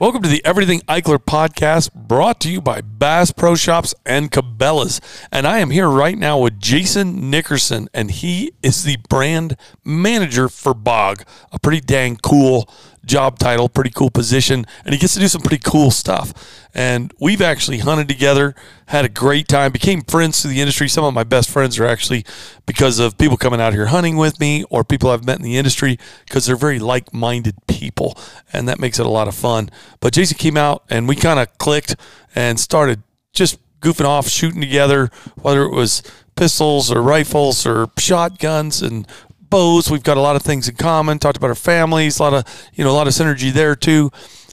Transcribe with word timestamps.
Welcome 0.00 0.22
to 0.22 0.30
the 0.30 0.42
Everything 0.46 0.80
Eichler 0.88 1.18
podcast 1.18 1.92
brought 1.92 2.40
to 2.40 2.50
you 2.50 2.62
by 2.62 2.80
Bass 2.80 3.32
Pro 3.32 3.54
Shops 3.54 3.94
and 4.06 4.30
Cabela's. 4.30 4.98
And 5.30 5.46
I 5.46 5.58
am 5.58 5.68
here 5.68 5.90
right 5.90 6.16
now 6.16 6.38
with 6.38 6.58
Jason 6.58 7.28
Nickerson, 7.28 7.86
and 7.92 8.10
he 8.10 8.54
is 8.62 8.84
the 8.84 8.96
brand 9.10 9.58
manager 9.84 10.48
for 10.48 10.72
Bog. 10.72 11.24
A 11.52 11.58
pretty 11.58 11.82
dang 11.82 12.16
cool 12.16 12.66
job 13.04 13.38
title, 13.38 13.68
pretty 13.68 13.90
cool 13.90 14.10
position, 14.10 14.66
and 14.84 14.94
he 14.94 15.00
gets 15.00 15.14
to 15.14 15.20
do 15.20 15.28
some 15.28 15.40
pretty 15.40 15.62
cool 15.64 15.90
stuff. 15.90 16.32
And 16.74 17.12
we've 17.18 17.40
actually 17.40 17.78
hunted 17.78 18.08
together, 18.08 18.54
had 18.86 19.04
a 19.04 19.08
great 19.08 19.48
time, 19.48 19.72
became 19.72 20.02
friends 20.02 20.40
through 20.42 20.52
the 20.52 20.60
industry. 20.60 20.88
Some 20.88 21.04
of 21.04 21.14
my 21.14 21.24
best 21.24 21.50
friends 21.50 21.78
are 21.78 21.86
actually 21.86 22.24
because 22.66 22.98
of 22.98 23.18
people 23.18 23.36
coming 23.36 23.60
out 23.60 23.72
here 23.72 23.86
hunting 23.86 24.16
with 24.16 24.38
me 24.38 24.64
or 24.70 24.84
people 24.84 25.10
I've 25.10 25.24
met 25.24 25.38
in 25.38 25.42
the 25.42 25.56
industry 25.56 25.98
because 26.26 26.46
they're 26.46 26.56
very 26.56 26.78
like 26.78 27.12
minded 27.12 27.56
people. 27.66 28.16
And 28.52 28.68
that 28.68 28.78
makes 28.78 28.98
it 28.98 29.06
a 29.06 29.10
lot 29.10 29.28
of 29.28 29.34
fun. 29.34 29.70
But 30.00 30.12
Jason 30.12 30.38
came 30.38 30.56
out 30.56 30.84
and 30.88 31.08
we 31.08 31.16
kind 31.16 31.40
of 31.40 31.58
clicked 31.58 31.96
and 32.34 32.60
started 32.60 33.02
just 33.32 33.58
goofing 33.80 34.04
off, 34.04 34.28
shooting 34.28 34.60
together, 34.60 35.10
whether 35.40 35.62
it 35.62 35.74
was 35.74 36.02
pistols 36.36 36.90
or 36.90 37.02
rifles 37.02 37.66
or 37.66 37.90
shotguns 37.98 38.80
and 38.80 39.06
bows. 39.50 39.90
We've 39.90 40.02
got 40.02 40.16
a 40.16 40.20
lot 40.20 40.36
of 40.36 40.42
things 40.42 40.68
in 40.68 40.76
common. 40.76 41.18
Talked 41.18 41.36
about 41.36 41.50
our 41.50 41.54
families, 41.54 42.18
a 42.18 42.22
lot 42.22 42.34
of 42.34 42.70
you 42.72 42.84
know 42.84 42.90
a 42.90 42.92
lot 42.92 43.06
of 43.06 43.12
synergy 43.12 43.52
there 43.52 43.74
too. 43.74 44.10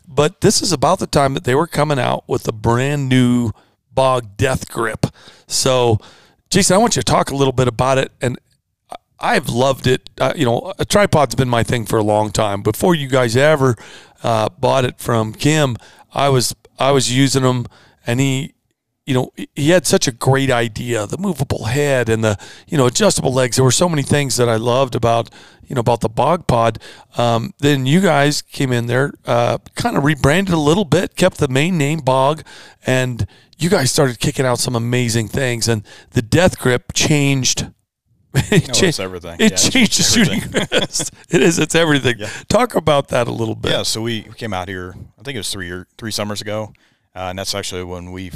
But 0.07 0.41
this 0.41 0.61
is 0.61 0.71
about 0.71 0.99
the 0.99 1.07
time 1.07 1.33
that 1.33 1.43
they 1.43 1.55
were 1.55 1.67
coming 1.67 1.99
out 1.99 2.23
with 2.27 2.47
a 2.47 2.53
brand 2.53 3.09
new 3.09 3.51
Bog 3.91 4.37
Death 4.37 4.69
Grip. 4.69 5.07
So, 5.47 5.97
Jason, 6.49 6.75
I 6.75 6.77
want 6.77 6.95
you 6.95 7.01
to 7.01 7.11
talk 7.11 7.29
a 7.29 7.35
little 7.35 7.51
bit 7.51 7.67
about 7.67 7.97
it. 7.97 8.11
And 8.21 8.39
I've 9.19 9.49
loved 9.49 9.87
it. 9.87 10.09
Uh, 10.19 10.33
you 10.35 10.45
know, 10.45 10.73
a 10.77 10.85
tripod's 10.85 11.35
been 11.35 11.49
my 11.49 11.63
thing 11.63 11.85
for 11.85 11.97
a 11.97 12.03
long 12.03 12.31
time. 12.31 12.61
Before 12.61 12.93
you 12.93 13.07
guys 13.07 13.35
ever 13.35 13.75
uh, 14.23 14.49
bought 14.49 14.85
it 14.85 14.99
from 14.99 15.33
Kim, 15.33 15.77
I 16.13 16.29
was 16.29 16.55
I 16.79 16.91
was 16.91 17.15
using 17.15 17.43
them, 17.43 17.65
and 18.05 18.19
he 18.19 18.53
you 19.07 19.13
know, 19.13 19.31
he 19.55 19.69
had 19.69 19.87
such 19.87 20.05
a 20.05 20.11
great 20.11 20.51
idea, 20.51 21.07
the 21.07 21.17
movable 21.17 21.63
head 21.63 22.09
and 22.09 22.21
the, 22.25 22.37
you 22.67 22.77
know, 22.77 22.87
adjustable 22.87 23.33
legs. 23.33 23.55
There 23.55 23.63
were 23.63 23.71
so 23.71 23.87
many 23.87 24.03
things 24.03 24.35
that 24.35 24.49
I 24.49 24.57
loved 24.57 24.95
about, 24.95 25.29
you 25.65 25.75
know, 25.75 25.79
about 25.79 26.01
the 26.01 26.09
Bog 26.09 26.45
Pod. 26.45 26.77
Um, 27.17 27.53
then 27.59 27.85
you 27.85 28.01
guys 28.01 28.41
came 28.41 28.73
in 28.73 28.87
there, 28.87 29.13
uh, 29.25 29.59
kind 29.75 29.95
of 29.95 30.03
rebranded 30.03 30.53
a 30.53 30.59
little 30.59 30.83
bit, 30.83 31.15
kept 31.15 31.37
the 31.37 31.47
main 31.47 31.77
name 31.77 31.99
Bog, 31.99 32.43
and 32.85 33.25
you 33.57 33.69
guys 33.69 33.91
started 33.91 34.19
kicking 34.19 34.45
out 34.45 34.59
some 34.59 34.75
amazing 34.75 35.29
things. 35.29 35.69
And 35.69 35.83
the 36.11 36.21
Death 36.21 36.59
Grip 36.59 36.91
changed. 36.93 37.71
It, 38.51 38.67
no, 38.67 38.87
it's 38.87 38.99
everything. 38.99 39.37
It 39.39 39.51
yeah, 39.53 39.69
changed 39.69 39.97
the 39.97 40.03
shooting. 40.03 40.41
it 40.53 41.41
is. 41.41 41.57
It's 41.57 41.73
everything. 41.73 42.17
Yeah. 42.19 42.29
Talk 42.49 42.75
about 42.75 43.07
that 43.07 43.27
a 43.27 43.31
little 43.31 43.55
bit. 43.55 43.71
Yeah. 43.71 43.81
So 43.81 44.01
we 44.01 44.23
came 44.35 44.53
out 44.53 44.67
here. 44.67 44.93
I 45.17 45.23
think 45.23 45.35
it 45.35 45.39
was 45.39 45.51
three 45.51 45.65
year, 45.65 45.87
three 45.97 46.11
summers 46.11 46.39
ago, 46.39 46.73
uh, 47.15 47.29
and 47.29 47.39
that's 47.39 47.55
actually 47.55 47.83
when 47.83 48.11
we 48.11 48.31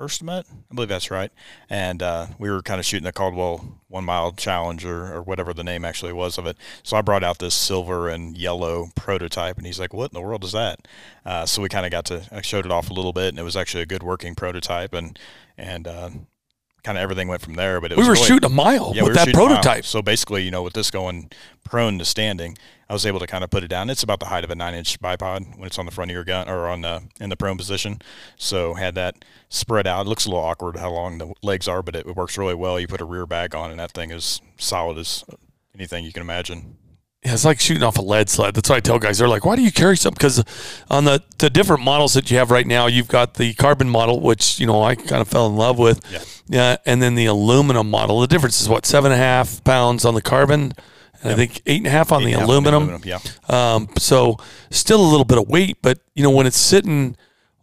first 0.00 0.22
met. 0.22 0.46
I 0.70 0.74
believe 0.74 0.88
that's 0.88 1.10
right. 1.10 1.30
And 1.68 2.02
uh, 2.02 2.28
we 2.38 2.48
were 2.48 2.62
kind 2.62 2.80
of 2.80 2.86
shooting 2.86 3.04
the 3.04 3.12
Caldwell 3.12 3.80
one 3.88 4.06
mile 4.06 4.32
challenge 4.32 4.82
or, 4.82 5.12
or, 5.12 5.20
whatever 5.20 5.52
the 5.52 5.62
name 5.62 5.84
actually 5.84 6.14
was 6.14 6.38
of 6.38 6.46
it. 6.46 6.56
So 6.82 6.96
I 6.96 7.02
brought 7.02 7.22
out 7.22 7.38
this 7.38 7.54
silver 7.54 8.08
and 8.08 8.34
yellow 8.34 8.88
prototype, 8.94 9.58
and 9.58 9.66
he's 9.66 9.78
like, 9.78 9.92
"What 9.92 10.10
in 10.10 10.14
the 10.14 10.26
world 10.26 10.42
is 10.42 10.52
that?" 10.52 10.88
Uh, 11.26 11.44
so 11.44 11.60
we 11.60 11.68
kind 11.68 11.84
of 11.84 11.92
got 11.92 12.06
to 12.06 12.26
I 12.32 12.40
showed 12.40 12.64
it 12.64 12.72
off 12.72 12.88
a 12.88 12.94
little 12.94 13.12
bit, 13.12 13.28
and 13.28 13.38
it 13.38 13.42
was 13.42 13.56
actually 13.56 13.82
a 13.82 13.86
good 13.86 14.02
working 14.02 14.34
prototype, 14.34 14.94
and 14.94 15.18
and 15.58 15.86
uh, 15.86 16.10
kind 16.82 16.98
of 16.98 17.02
everything 17.02 17.28
went 17.28 17.42
from 17.42 17.54
there. 17.54 17.80
But 17.80 17.96
we 17.96 18.02
were 18.04 18.12
really, 18.12 18.26
shooting 18.26 18.50
a 18.50 18.54
mile 18.54 18.92
yeah, 18.94 19.02
with 19.02 19.12
we 19.12 19.24
that 19.24 19.34
prototype. 19.34 19.84
So 19.84 20.02
basically, 20.02 20.42
you 20.42 20.50
know, 20.50 20.62
with 20.62 20.74
this 20.74 20.90
going 20.90 21.30
prone 21.64 21.98
to 21.98 22.04
standing, 22.04 22.56
I 22.88 22.92
was 22.92 23.06
able 23.06 23.20
to 23.20 23.26
kind 23.26 23.44
of 23.44 23.50
put 23.50 23.62
it 23.62 23.68
down. 23.68 23.90
It's 23.90 24.02
about 24.02 24.20
the 24.20 24.26
height 24.26 24.42
of 24.42 24.50
a 24.50 24.54
nine-inch 24.54 25.00
bipod 25.00 25.56
when 25.56 25.66
it's 25.66 25.78
on 25.78 25.86
the 25.86 25.92
front 25.92 26.10
of 26.10 26.14
your 26.14 26.24
gun 26.24 26.48
or 26.48 26.66
on 26.68 26.80
the 26.80 27.02
in 27.20 27.30
the 27.30 27.36
prone 27.36 27.56
position. 27.56 28.00
So 28.36 28.74
had 28.74 28.94
that 28.96 29.24
spread 29.48 29.86
out. 29.86 30.06
It 30.06 30.08
looks 30.08 30.26
a 30.26 30.28
little 30.28 30.44
awkward 30.44 30.76
how 30.76 30.90
long 30.90 31.18
the 31.18 31.32
legs 31.42 31.68
are, 31.68 31.82
but 31.82 31.94
it, 31.94 32.06
it 32.06 32.16
works 32.16 32.36
really 32.36 32.54
well. 32.54 32.80
You 32.80 32.88
put 32.88 33.00
a 33.00 33.04
rear 33.04 33.26
bag 33.26 33.54
on, 33.54 33.70
and 33.70 33.78
that 33.78 33.92
thing 33.92 34.10
is 34.10 34.40
solid 34.58 34.98
as 34.98 35.24
anything 35.74 36.04
you 36.04 36.12
can 36.12 36.22
imagine. 36.22 36.76
Yeah, 37.24 37.34
it's 37.34 37.44
like 37.44 37.60
shooting 37.60 37.82
off 37.82 37.98
a 37.98 38.02
lead 38.02 38.30
sled. 38.30 38.54
That's 38.54 38.70
what 38.70 38.76
I 38.76 38.80
tell 38.80 38.98
guys. 38.98 39.18
They're 39.18 39.28
like, 39.28 39.44
"Why 39.44 39.54
do 39.54 39.60
you 39.60 39.70
carry 39.70 39.96
something?" 39.98 40.16
Because 40.16 40.42
on 40.90 41.04
the 41.04 41.22
the 41.36 41.50
different 41.50 41.82
models 41.82 42.14
that 42.14 42.30
you 42.30 42.38
have 42.38 42.50
right 42.50 42.66
now, 42.66 42.86
you've 42.86 43.08
got 43.08 43.34
the 43.34 43.52
carbon 43.54 43.90
model, 43.90 44.20
which 44.20 44.58
you 44.58 44.66
know 44.66 44.82
I 44.82 44.94
kind 44.94 45.20
of 45.20 45.28
fell 45.28 45.46
in 45.46 45.56
love 45.56 45.78
with. 45.78 46.00
Yeah. 46.10 46.20
Yeah, 46.48 46.76
and 46.86 47.02
then 47.02 47.16
the 47.16 47.26
aluminum 47.26 47.90
model. 47.90 48.20
The 48.20 48.26
difference 48.26 48.60
is 48.60 48.70
what 48.70 48.86
seven 48.86 49.12
and 49.12 49.20
a 49.20 49.22
half 49.22 49.62
pounds 49.64 50.06
on 50.06 50.14
the 50.14 50.22
carbon, 50.22 50.72
and 51.22 51.24
yep. 51.24 51.32
I 51.32 51.34
think 51.34 51.62
eight 51.66 51.78
and 51.78 51.86
a 51.86 51.90
half 51.90 52.10
on, 52.10 52.24
the, 52.24 52.32
aluminum. 52.32 52.86
the 52.86 52.92
aluminum. 52.92 53.02
Yeah. 53.04 53.18
Um, 53.48 53.90
so 53.98 54.38
still 54.70 55.02
a 55.02 55.08
little 55.10 55.26
bit 55.26 55.36
of 55.36 55.46
weight, 55.46 55.76
but 55.82 55.98
you 56.14 56.22
know 56.22 56.30
when 56.30 56.46
it's 56.46 56.58
sitting, 56.58 57.16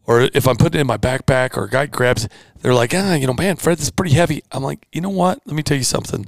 or 0.05 0.21
if 0.21 0.47
I'm 0.47 0.57
putting 0.57 0.77
it 0.77 0.81
in 0.81 0.87
my 0.87 0.97
backpack, 0.97 1.57
or 1.57 1.63
a 1.63 1.69
guy 1.69 1.87
grabs, 1.87 2.29
they're 2.61 2.75
like, 2.75 2.93
ah, 2.93 3.15
you 3.15 3.25
know, 3.25 3.33
man, 3.33 3.55
Fred, 3.55 3.79
this 3.79 3.85
is 3.85 3.91
pretty 3.91 4.13
heavy. 4.13 4.43
I'm 4.51 4.61
like, 4.61 4.85
you 4.91 5.01
know 5.01 5.09
what? 5.09 5.41
Let 5.45 5.55
me 5.55 5.63
tell 5.63 5.77
you 5.77 5.83
something 5.83 6.27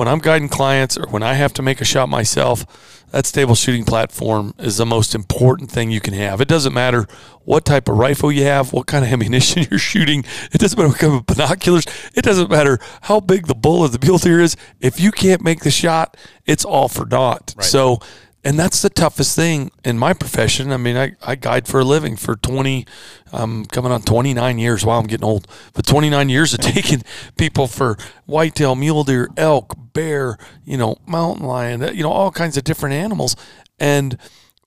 when 0.00 0.08
I'm 0.08 0.18
guiding 0.18 0.48
clients 0.48 0.96
or 0.96 1.06
when 1.08 1.22
I 1.22 1.34
have 1.34 1.52
to 1.52 1.62
make 1.62 1.82
a 1.82 1.84
shot 1.84 2.08
myself, 2.08 2.64
that 3.10 3.26
stable 3.26 3.54
shooting 3.54 3.84
platform 3.84 4.54
is 4.56 4.78
the 4.78 4.86
most 4.86 5.14
important 5.14 5.70
thing 5.70 5.90
you 5.90 6.00
can 6.00 6.14
have. 6.14 6.40
It 6.40 6.48
doesn't 6.48 6.72
matter 6.72 7.06
what 7.44 7.66
type 7.66 7.86
of 7.86 7.98
rifle 7.98 8.32
you 8.32 8.44
have, 8.44 8.72
what 8.72 8.86
kind 8.86 9.04
of 9.04 9.12
ammunition 9.12 9.66
you're 9.70 9.78
shooting. 9.78 10.24
It 10.52 10.58
doesn't 10.58 10.78
matter 10.78 10.88
what 10.88 10.98
kind 10.98 11.12
of 11.16 11.26
binoculars. 11.26 11.84
It 12.14 12.24
doesn't 12.24 12.50
matter 12.50 12.78
how 13.02 13.20
big 13.20 13.46
the 13.46 13.54
bull 13.54 13.84
of 13.84 13.92
the 13.92 13.98
mule 14.02 14.16
deer 14.16 14.40
is. 14.40 14.56
If 14.80 14.98
you 14.98 15.12
can't 15.12 15.42
make 15.42 15.64
the 15.64 15.70
shot, 15.70 16.16
it's 16.46 16.64
all 16.64 16.88
for 16.88 17.04
naught. 17.04 17.52
Right. 17.58 17.66
So 17.66 17.98
and 18.42 18.58
that's 18.58 18.80
the 18.80 18.88
toughest 18.88 19.36
thing 19.36 19.70
in 19.84 19.98
my 19.98 20.14
profession. 20.14 20.72
I 20.72 20.78
mean, 20.78 20.96
I, 20.96 21.12
I 21.22 21.34
guide 21.34 21.68
for 21.68 21.80
a 21.80 21.84
living 21.84 22.16
for 22.16 22.36
20, 22.36 22.86
um, 23.32 23.66
coming 23.66 23.92
on 23.92 24.00
29 24.02 24.58
years. 24.58 24.84
Wow, 24.84 24.98
I'm 24.98 25.06
getting 25.06 25.26
old. 25.26 25.46
But 25.74 25.86
29 25.86 26.28
years 26.30 26.54
of 26.54 26.60
taking 26.60 27.02
people 27.36 27.66
for 27.66 27.98
whitetail, 28.24 28.74
mule 28.74 29.04
deer, 29.04 29.28
elk, 29.36 29.74
bear, 29.92 30.38
you 30.64 30.78
know, 30.78 30.96
mountain 31.06 31.46
lion, 31.46 31.82
you 31.94 32.02
know, 32.02 32.10
all 32.10 32.30
kinds 32.30 32.56
of 32.56 32.64
different 32.64 32.94
animals. 32.94 33.36
And 33.78 34.16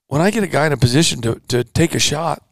when 0.06 0.20
I 0.20 0.30
get 0.30 0.44
a 0.44 0.48
guy 0.48 0.66
in 0.66 0.72
a 0.72 0.76
position 0.76 1.20
to, 1.22 1.40
to 1.48 1.64
take 1.64 1.96
a 1.96 1.98
shot, 1.98 2.44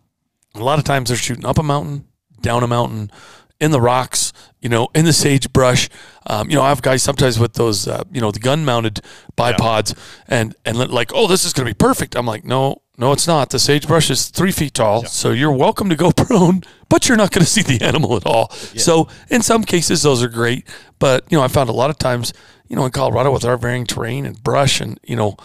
a 0.55 0.65
lot 0.65 0.81
of 0.81 0.85
times 0.85 1.09
they're 1.09 1.17
shooting 1.17 1.47
up 1.47 1.59
a 1.59 1.63
mountain, 1.63 2.07
down 2.41 2.65
a 2.65 2.67
mountain, 2.67 3.13
in 3.63 3.71
the 3.71 3.81
rocks, 3.81 4.33
you 4.61 4.69
know, 4.69 4.89
in 4.93 5.05
the 5.05 5.13
sagebrush. 5.13 5.89
Um, 6.27 6.51
you 6.51 6.57
know, 6.57 6.63
I 6.63 6.69
have 6.69 6.83
guys 6.83 7.01
sometimes 7.01 7.39
with 7.39 7.53
those, 7.55 7.87
uh, 7.87 8.03
you 8.11 8.21
know, 8.21 8.33
the 8.33 8.41
gun 8.41 8.65
mounted 8.65 9.01
bipods 9.37 9.97
yeah. 9.97 10.41
and, 10.41 10.57
and 10.65 10.77
like, 10.91 11.13
oh, 11.15 11.29
this 11.29 11.45
is 11.45 11.53
going 11.53 11.69
to 11.69 11.71
be 11.71 11.79
perfect. 11.79 12.17
I'm 12.17 12.27
like, 12.27 12.45
no, 12.45 12.83
no, 12.99 13.13
it's 13.13 13.29
not. 13.29 13.51
The 13.51 13.61
sagebrush 13.61 14.11
is 14.11 14.31
three 14.31 14.51
feet 14.51 14.75
tall. 14.75 15.03
Yeah. 15.03 15.09
So 15.09 15.31
you're 15.31 15.53
welcome 15.53 15.89
to 15.91 15.95
go 15.95 16.11
prone, 16.17 16.63
but 16.89 17.09
you're 17.09 17.17
not 17.17 17.31
going 17.31 17.45
to 17.45 17.51
see 17.51 17.63
the 17.63 17.85
animal 17.85 18.17
at 18.17 18.27
all. 18.27 18.51
Yeah. 18.73 18.83
So 18.83 19.09
in 19.31 19.43
some 19.43 19.63
cases, 19.63 20.03
those 20.03 20.25
are 20.25 20.29
great. 20.29 20.67
But, 20.99 21.25
you 21.31 21.39
know, 21.39 21.45
I 21.45 21.49
found 21.49 21.71
a 21.71 21.73
lot 21.73 21.89
of 21.89 21.99
times, 21.99 22.33
you 22.67 22.75
know, 22.75 22.85
in 22.85 22.91
Colorado 22.91 23.31
with 23.31 23.45
our 23.45 23.57
varying 23.57 23.87
terrain 23.87 24.27
and 24.27 24.43
brush 24.43 24.81
and, 24.81 24.99
you 25.05 25.15
know, 25.15 25.37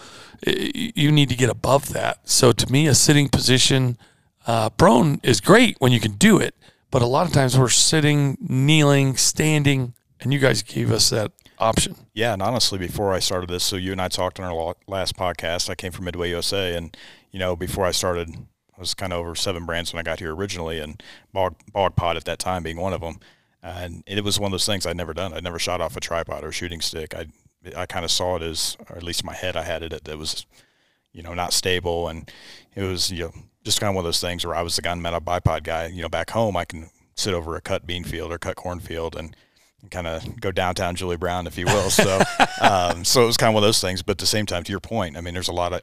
you 0.44 1.12
need 1.12 1.28
to 1.28 1.36
get 1.36 1.50
above 1.50 1.92
that. 1.92 2.28
So 2.28 2.50
to 2.50 2.72
me, 2.72 2.88
a 2.88 2.94
sitting 2.96 3.28
position 3.28 3.96
uh, 4.44 4.70
prone 4.70 5.20
is 5.22 5.40
great 5.40 5.76
when 5.78 5.92
you 5.92 6.00
can 6.00 6.12
do 6.12 6.38
it 6.38 6.56
but 6.90 7.02
a 7.02 7.06
lot 7.06 7.26
of 7.26 7.32
times 7.32 7.58
we're 7.58 7.68
sitting, 7.68 8.36
kneeling, 8.40 9.16
standing, 9.16 9.94
and 10.20 10.32
you 10.32 10.38
guys 10.38 10.62
gave 10.62 10.90
us 10.90 11.10
that 11.10 11.32
option. 11.58 11.94
Yeah, 12.14 12.32
and 12.32 12.42
honestly, 12.42 12.78
before 12.78 13.12
I 13.12 13.18
started 13.18 13.50
this, 13.50 13.64
so 13.64 13.76
you 13.76 13.92
and 13.92 14.00
I 14.00 14.08
talked 14.08 14.40
on 14.40 14.46
our 14.46 14.74
last 14.86 15.16
podcast. 15.16 15.70
I 15.70 15.74
came 15.74 15.92
from 15.92 16.04
Midway 16.04 16.30
USA, 16.30 16.74
and 16.74 16.96
you 17.30 17.38
know, 17.38 17.56
before 17.56 17.84
I 17.84 17.90
started, 17.90 18.30
I 18.76 18.80
was 18.80 18.94
kind 18.94 19.12
of 19.12 19.20
over 19.20 19.34
seven 19.34 19.66
brands 19.66 19.92
when 19.92 20.00
I 20.00 20.02
got 20.02 20.20
here 20.20 20.34
originally, 20.34 20.78
and 20.78 21.02
Bog, 21.32 21.56
Bog 21.72 21.96
Pod 21.96 22.16
at 22.16 22.24
that 22.24 22.38
time 22.38 22.62
being 22.62 22.78
one 22.78 22.92
of 22.92 23.00
them. 23.00 23.18
And 23.62 24.02
it 24.06 24.24
was 24.24 24.38
one 24.38 24.48
of 24.48 24.52
those 24.52 24.64
things 24.66 24.86
I'd 24.86 24.96
never 24.96 25.12
done. 25.12 25.34
I'd 25.34 25.44
never 25.44 25.58
shot 25.58 25.80
off 25.80 25.96
a 25.96 26.00
tripod 26.00 26.42
or 26.42 26.48
a 26.48 26.52
shooting 26.52 26.80
stick. 26.80 27.14
I 27.14 27.26
I 27.76 27.86
kind 27.86 28.04
of 28.04 28.10
saw 28.10 28.36
it 28.36 28.42
as, 28.42 28.76
or 28.88 28.96
at 28.96 29.02
least 29.02 29.22
in 29.22 29.26
my 29.26 29.34
head, 29.34 29.56
I 29.56 29.64
had 29.64 29.82
it 29.82 30.04
that 30.04 30.16
was, 30.18 30.46
you 31.12 31.22
know, 31.22 31.34
not 31.34 31.52
stable, 31.52 32.08
and 32.08 32.30
it 32.74 32.82
was 32.82 33.10
you 33.10 33.24
know 33.24 33.32
just 33.68 33.80
kind 33.80 33.90
of 33.90 33.94
one 33.94 34.02
of 34.02 34.08
those 34.08 34.20
things 34.20 34.46
where 34.46 34.54
I 34.54 34.62
was 34.62 34.76
the 34.76 34.82
gun 34.82 35.02
metal 35.02 35.20
bipod 35.20 35.62
guy. 35.62 35.86
You 35.86 36.02
know, 36.02 36.08
back 36.08 36.30
home 36.30 36.56
I 36.56 36.64
can 36.64 36.88
sit 37.16 37.34
over 37.34 37.54
a 37.54 37.60
cut 37.60 37.86
bean 37.86 38.02
field 38.02 38.32
or 38.32 38.38
cut 38.38 38.56
cornfield 38.56 39.14
and, 39.14 39.36
and 39.82 39.90
kind 39.90 40.06
of 40.06 40.40
go 40.40 40.50
downtown 40.50 40.94
Julie 40.94 41.16
Brown, 41.16 41.46
if 41.46 41.58
you 41.58 41.66
will. 41.66 41.90
So, 41.90 42.20
um, 42.62 43.04
so 43.04 43.22
it 43.22 43.26
was 43.26 43.36
kind 43.36 43.48
of 43.50 43.54
one 43.54 43.62
of 43.62 43.68
those 43.68 43.80
things. 43.80 44.02
But 44.02 44.12
at 44.12 44.18
the 44.18 44.26
same 44.26 44.46
time, 44.46 44.64
to 44.64 44.70
your 44.72 44.80
point, 44.80 45.16
I 45.16 45.20
mean, 45.20 45.34
there's 45.34 45.48
a 45.48 45.52
lot 45.52 45.72
of 45.72 45.82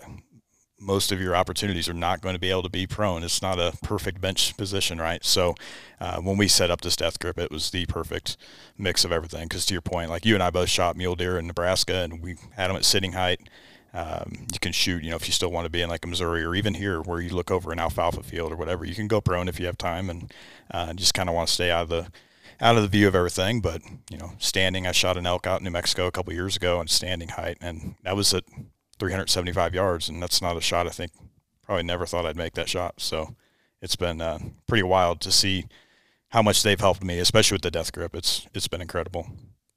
most 0.79 1.11
of 1.11 1.21
your 1.21 1.35
opportunities 1.35 1.87
are 1.87 1.93
not 1.93 2.21
going 2.21 2.35
to 2.35 2.39
be 2.39 2.49
able 2.49 2.63
to 2.63 2.69
be 2.69 2.85
prone. 2.85 3.23
It's 3.23 3.41
not 3.41 3.59
a 3.59 3.77
perfect 3.81 4.19
bench 4.19 4.55
position, 4.57 4.99
right? 4.99 5.23
So 5.23 5.55
uh, 5.99 6.21
when 6.21 6.37
we 6.37 6.47
set 6.47 6.69
up 6.69 6.81
this 6.81 6.95
death 6.95 7.19
grip, 7.19 7.39
it 7.39 7.51
was 7.51 7.71
the 7.71 7.85
perfect 7.85 8.37
mix 8.77 9.05
of 9.05 9.11
everything. 9.11 9.47
Because 9.47 9.65
to 9.67 9.73
your 9.73 9.81
point, 9.81 10.09
like 10.09 10.25
you 10.25 10.33
and 10.33 10.43
I 10.43 10.49
both 10.49 10.69
shot 10.69 10.97
mule 10.97 11.15
deer 11.15 11.37
in 11.37 11.47
Nebraska, 11.47 12.03
and 12.03 12.21
we 12.21 12.35
had 12.55 12.69
them 12.69 12.77
at 12.77 12.85
sitting 12.85 13.13
height. 13.13 13.39
Um, 13.95 14.45
you 14.51 14.59
can 14.59 14.73
shoot, 14.73 15.03
you 15.03 15.09
know, 15.09 15.15
if 15.15 15.25
you 15.25 15.31
still 15.31 15.51
want 15.51 15.65
to 15.65 15.69
be 15.69 15.81
in 15.81 15.89
like 15.89 16.05
Missouri 16.05 16.43
or 16.43 16.53
even 16.53 16.73
here 16.73 17.01
where 17.01 17.21
you 17.21 17.29
look 17.29 17.49
over 17.49 17.71
an 17.71 17.79
alfalfa 17.79 18.23
field 18.23 18.51
or 18.51 18.57
whatever, 18.57 18.83
you 18.83 18.93
can 18.93 19.07
go 19.07 19.21
prone 19.21 19.47
if 19.47 19.57
you 19.57 19.65
have 19.67 19.77
time 19.77 20.09
and 20.09 20.33
uh, 20.69 20.93
just 20.93 21.13
kind 21.13 21.29
of 21.29 21.35
want 21.35 21.47
to 21.47 21.53
stay 21.53 21.71
out 21.71 21.83
of 21.83 21.89
the 21.89 22.07
out 22.59 22.75
of 22.75 22.81
the 22.83 22.89
view 22.89 23.07
of 23.07 23.15
everything. 23.15 23.61
But 23.61 23.81
you 24.09 24.17
know, 24.17 24.33
standing, 24.37 24.85
I 24.85 24.91
shot 24.91 25.15
an 25.15 25.25
elk 25.25 25.47
out 25.47 25.61
in 25.61 25.63
New 25.63 25.71
Mexico 25.71 26.07
a 26.07 26.11
couple 26.11 26.33
years 26.33 26.57
ago 26.57 26.79
and 26.81 26.89
standing 26.89 27.29
height, 27.29 27.57
and 27.61 27.95
that 28.03 28.17
was 28.17 28.33
at 28.33 28.43
375 28.99 29.73
yards, 29.73 30.09
and 30.09 30.21
that's 30.21 30.41
not 30.41 30.57
a 30.57 30.61
shot 30.61 30.87
I 30.87 30.91
think 30.91 31.11
probably 31.65 31.83
never 31.83 32.05
thought 32.05 32.25
I'd 32.25 32.37
make 32.37 32.53
that 32.53 32.69
shot. 32.69 32.95
So 32.97 33.35
it's 33.81 33.95
been 33.95 34.21
uh, 34.21 34.39
pretty 34.67 34.83
wild 34.83 35.19
to 35.21 35.31
see 35.31 35.65
how 36.29 36.41
much 36.41 36.63
they've 36.63 36.79
helped 36.79 37.03
me, 37.03 37.19
especially 37.19 37.55
with 37.55 37.63
the 37.63 37.71
death 37.71 37.91
grip. 37.91 38.15
It's 38.15 38.47
it's 38.53 38.67
been 38.67 38.81
incredible. 38.81 39.27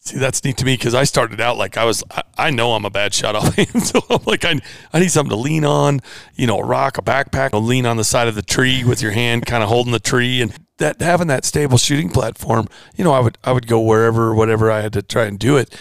See, 0.00 0.16
that's 0.16 0.44
neat 0.44 0.56
to 0.58 0.64
me 0.64 0.74
because 0.74 0.94
I 0.94 1.04
started 1.04 1.40
out 1.40 1.56
like 1.56 1.76
I 1.76 1.84
was. 1.84 2.04
I, 2.10 2.22
I 2.38 2.50
know 2.50 2.72
I'm 2.72 2.84
a 2.84 2.90
bad 2.90 3.12
shot 3.12 3.34
off 3.34 3.54
hand, 3.56 3.82
so 3.82 4.00
I'm 4.08 4.22
like 4.26 4.44
I, 4.44 4.60
I 4.92 5.00
need 5.00 5.10
something 5.10 5.30
to 5.30 5.36
lean 5.36 5.64
on. 5.64 6.00
You 6.34 6.46
know, 6.46 6.58
a 6.58 6.64
rock, 6.64 6.98
a 6.98 7.02
backpack, 7.02 7.52
a 7.52 7.58
lean 7.58 7.84
on 7.84 7.96
the 7.96 8.04
side 8.04 8.28
of 8.28 8.34
the 8.34 8.42
tree 8.42 8.84
with 8.84 9.02
your 9.02 9.12
hand 9.12 9.44
kind 9.44 9.62
of 9.62 9.68
holding 9.68 9.92
the 9.92 9.98
tree, 9.98 10.40
and 10.40 10.56
that 10.78 11.00
having 11.02 11.26
that 11.26 11.44
stable 11.44 11.78
shooting 11.78 12.10
platform. 12.10 12.68
You 12.96 13.04
know, 13.04 13.12
I 13.12 13.20
would 13.20 13.38
I 13.44 13.52
would 13.52 13.66
go 13.66 13.80
wherever, 13.80 14.34
whatever 14.34 14.70
I 14.70 14.80
had 14.80 14.92
to 14.94 15.02
try 15.02 15.24
and 15.24 15.38
do 15.38 15.56
it, 15.56 15.76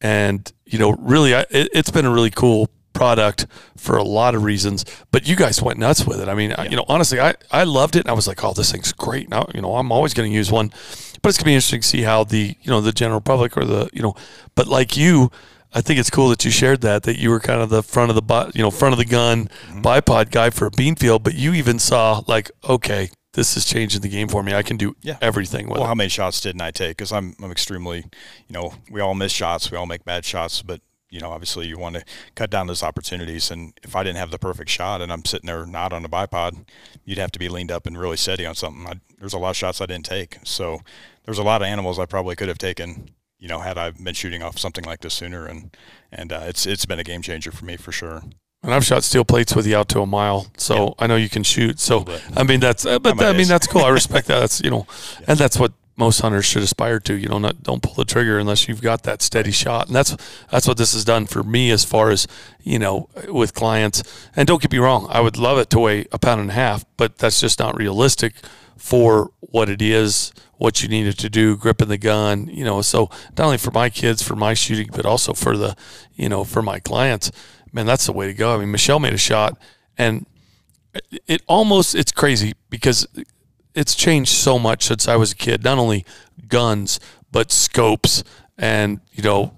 and 0.00 0.50
you 0.64 0.78
know, 0.78 0.92
really, 0.98 1.34
I, 1.34 1.40
it, 1.50 1.68
it's 1.72 1.90
been 1.90 2.06
a 2.06 2.10
really 2.10 2.30
cool 2.30 2.70
product 2.92 3.46
for 3.76 3.96
a 3.96 4.02
lot 4.02 4.34
of 4.34 4.44
reasons, 4.44 4.84
but 5.10 5.26
you 5.26 5.36
guys 5.36 5.62
went 5.62 5.78
nuts 5.78 6.06
with 6.06 6.20
it. 6.20 6.28
I 6.28 6.34
mean, 6.34 6.50
yeah. 6.50 6.64
you 6.64 6.76
know, 6.76 6.84
honestly, 6.88 7.20
I, 7.20 7.34
I 7.50 7.64
loved 7.64 7.96
it 7.96 8.00
and 8.00 8.10
I 8.10 8.12
was 8.12 8.26
like, 8.26 8.42
oh, 8.44 8.52
this 8.52 8.72
thing's 8.72 8.92
great. 8.92 9.28
Now, 9.28 9.46
you 9.54 9.62
know, 9.62 9.76
I'm 9.76 9.92
always 9.92 10.12
going 10.14 10.30
to 10.30 10.34
use 10.34 10.50
one, 10.50 10.72
but 11.22 11.28
it's 11.28 11.38
going 11.38 11.44
to 11.44 11.50
be 11.50 11.54
interesting 11.54 11.80
to 11.80 11.86
see 11.86 12.02
how 12.02 12.24
the, 12.24 12.56
you 12.60 12.70
know, 12.70 12.80
the 12.80 12.92
general 12.92 13.20
public 13.20 13.56
or 13.56 13.64
the, 13.64 13.90
you 13.92 14.02
know, 14.02 14.14
but 14.54 14.66
like 14.66 14.96
you, 14.96 15.30
I 15.72 15.80
think 15.80 16.00
it's 16.00 16.10
cool 16.10 16.28
that 16.30 16.44
you 16.44 16.50
shared 16.50 16.80
that, 16.80 17.04
that 17.04 17.18
you 17.18 17.30
were 17.30 17.40
kind 17.40 17.60
of 17.60 17.70
the 17.70 17.82
front 17.82 18.10
of 18.10 18.16
the, 18.16 18.52
you 18.54 18.62
know, 18.62 18.70
front 18.70 18.92
of 18.92 18.98
the 18.98 19.04
gun 19.04 19.46
mm-hmm. 19.46 19.82
bipod 19.82 20.30
guy 20.30 20.50
for 20.50 20.66
a 20.66 20.70
Beanfield, 20.70 21.22
but 21.22 21.34
you 21.34 21.54
even 21.54 21.78
saw 21.78 22.22
like, 22.26 22.50
okay, 22.68 23.10
this 23.34 23.56
is 23.56 23.64
changing 23.64 24.00
the 24.00 24.08
game 24.08 24.28
for 24.28 24.42
me. 24.42 24.54
I 24.54 24.62
can 24.62 24.76
do 24.76 24.96
yeah. 25.02 25.16
everything 25.20 25.68
with 25.68 25.76
well, 25.76 25.84
it. 25.84 25.88
how 25.88 25.94
many 25.94 26.08
shots 26.08 26.40
didn't 26.40 26.62
I 26.62 26.72
take? 26.72 26.96
Because 26.96 27.12
I'm, 27.12 27.34
I'm 27.40 27.52
extremely, 27.52 27.98
you 28.48 28.52
know, 28.52 28.74
we 28.90 29.00
all 29.00 29.14
miss 29.14 29.32
shots, 29.32 29.70
we 29.70 29.76
all 29.76 29.86
make 29.86 30.04
bad 30.04 30.24
shots, 30.24 30.62
but 30.62 30.80
you 31.10 31.20
know, 31.20 31.30
obviously 31.30 31.66
you 31.66 31.76
want 31.76 31.96
to 31.96 32.04
cut 32.34 32.50
down 32.50 32.68
those 32.68 32.82
opportunities. 32.82 33.50
And 33.50 33.72
if 33.82 33.96
I 33.96 34.02
didn't 34.02 34.18
have 34.18 34.30
the 34.30 34.38
perfect 34.38 34.70
shot 34.70 35.02
and 35.02 35.12
I'm 35.12 35.24
sitting 35.24 35.48
there 35.48 35.66
not 35.66 35.92
on 35.92 36.04
a 36.04 36.08
bipod, 36.08 36.66
you'd 37.04 37.18
have 37.18 37.32
to 37.32 37.38
be 37.38 37.48
leaned 37.48 37.72
up 37.72 37.86
and 37.86 37.98
really 37.98 38.16
steady 38.16 38.46
on 38.46 38.54
something. 38.54 38.86
I, 38.86 39.00
there's 39.18 39.34
a 39.34 39.38
lot 39.38 39.50
of 39.50 39.56
shots 39.56 39.80
I 39.80 39.86
didn't 39.86 40.06
take. 40.06 40.38
So 40.44 40.80
there's 41.24 41.38
a 41.38 41.42
lot 41.42 41.62
of 41.62 41.66
animals 41.66 41.98
I 41.98 42.06
probably 42.06 42.36
could 42.36 42.48
have 42.48 42.58
taken, 42.58 43.10
you 43.38 43.48
know, 43.48 43.58
had 43.58 43.76
I 43.76 43.90
been 43.90 44.14
shooting 44.14 44.42
off 44.42 44.58
something 44.58 44.84
like 44.84 45.00
this 45.00 45.14
sooner. 45.14 45.46
And, 45.46 45.76
and 46.12 46.32
uh, 46.32 46.44
it's, 46.44 46.64
it's 46.64 46.86
been 46.86 47.00
a 47.00 47.04
game 47.04 47.22
changer 47.22 47.50
for 47.50 47.64
me 47.64 47.76
for 47.76 47.92
sure. 47.92 48.22
And 48.62 48.74
I've 48.74 48.84
shot 48.84 49.02
steel 49.04 49.24
plates 49.24 49.56
with 49.56 49.66
you 49.66 49.74
out 49.74 49.88
to 49.88 50.02
a 50.02 50.06
mile, 50.06 50.48
so 50.58 50.88
yeah. 50.88 50.92
I 50.98 51.06
know 51.06 51.16
you 51.16 51.30
can 51.30 51.42
shoot. 51.42 51.80
So 51.80 52.04
I 52.36 52.42
mean 52.42 52.60
that's, 52.60 52.84
uh, 52.84 52.98
but 52.98 53.18
I 53.18 53.32
mean 53.32 53.48
that's 53.48 53.66
cool. 53.66 53.80
I 53.80 53.88
respect 53.88 54.26
that. 54.26 54.40
That's 54.40 54.60
you 54.60 54.68
know, 54.68 54.86
yeah. 55.20 55.24
and 55.28 55.38
that's 55.38 55.58
what 55.58 55.72
most 56.00 56.22
hunters 56.22 56.46
should 56.46 56.62
aspire 56.62 56.98
to. 56.98 57.14
You 57.14 57.28
know, 57.28 57.38
not 57.38 57.62
don't 57.62 57.82
pull 57.82 57.94
the 57.94 58.06
trigger 58.06 58.38
unless 58.38 58.66
you've 58.66 58.80
got 58.82 59.04
that 59.04 59.22
steady 59.22 59.52
shot, 59.52 59.86
and 59.86 59.94
that's 59.94 60.16
that's 60.50 60.66
what 60.66 60.78
this 60.78 60.94
has 60.94 61.04
done 61.04 61.26
for 61.26 61.44
me 61.44 61.70
as 61.70 61.84
far 61.84 62.10
as 62.10 62.26
you 62.62 62.78
know 62.78 63.08
with 63.28 63.54
clients. 63.54 64.02
And 64.34 64.48
don't 64.48 64.62
get 64.62 64.72
me 64.72 64.78
wrong, 64.78 65.06
I 65.10 65.20
would 65.20 65.36
love 65.36 65.58
it 65.58 65.70
to 65.70 65.78
weigh 65.78 66.06
a 66.10 66.18
pound 66.18 66.40
and 66.40 66.50
a 66.50 66.54
half, 66.54 66.84
but 66.96 67.18
that's 67.18 67.40
just 67.40 67.60
not 67.60 67.76
realistic 67.76 68.34
for 68.76 69.30
what 69.40 69.68
it 69.68 69.82
is, 69.82 70.32
what 70.56 70.82
you 70.82 70.88
needed 70.88 71.18
to 71.18 71.28
do, 71.28 71.56
gripping 71.56 71.88
the 71.88 71.98
gun. 71.98 72.48
You 72.48 72.64
know, 72.64 72.80
so 72.80 73.10
not 73.36 73.44
only 73.44 73.58
for 73.58 73.70
my 73.70 73.90
kids, 73.90 74.22
for 74.22 74.34
my 74.34 74.54
shooting, 74.54 74.88
but 74.90 75.04
also 75.04 75.34
for 75.34 75.56
the 75.56 75.76
you 76.14 76.28
know 76.28 76.44
for 76.44 76.62
my 76.62 76.80
clients. 76.80 77.30
Man, 77.72 77.86
that's 77.86 78.06
the 78.06 78.12
way 78.12 78.26
to 78.26 78.34
go. 78.34 78.54
I 78.54 78.58
mean, 78.58 78.72
Michelle 78.72 78.98
made 78.98 79.12
a 79.12 79.18
shot, 79.18 79.56
and 79.98 80.26
it 81.26 81.42
almost 81.46 81.94
it's 81.94 82.10
crazy 82.10 82.54
because 82.70 83.06
it's 83.74 83.94
changed 83.94 84.30
so 84.30 84.58
much 84.58 84.84
since 84.84 85.08
I 85.08 85.16
was 85.16 85.32
a 85.32 85.36
kid. 85.36 85.64
Not 85.64 85.78
only 85.78 86.04
guns, 86.48 87.00
but 87.30 87.52
scopes 87.52 88.24
and 88.58 89.00
you 89.12 89.22
know 89.22 89.54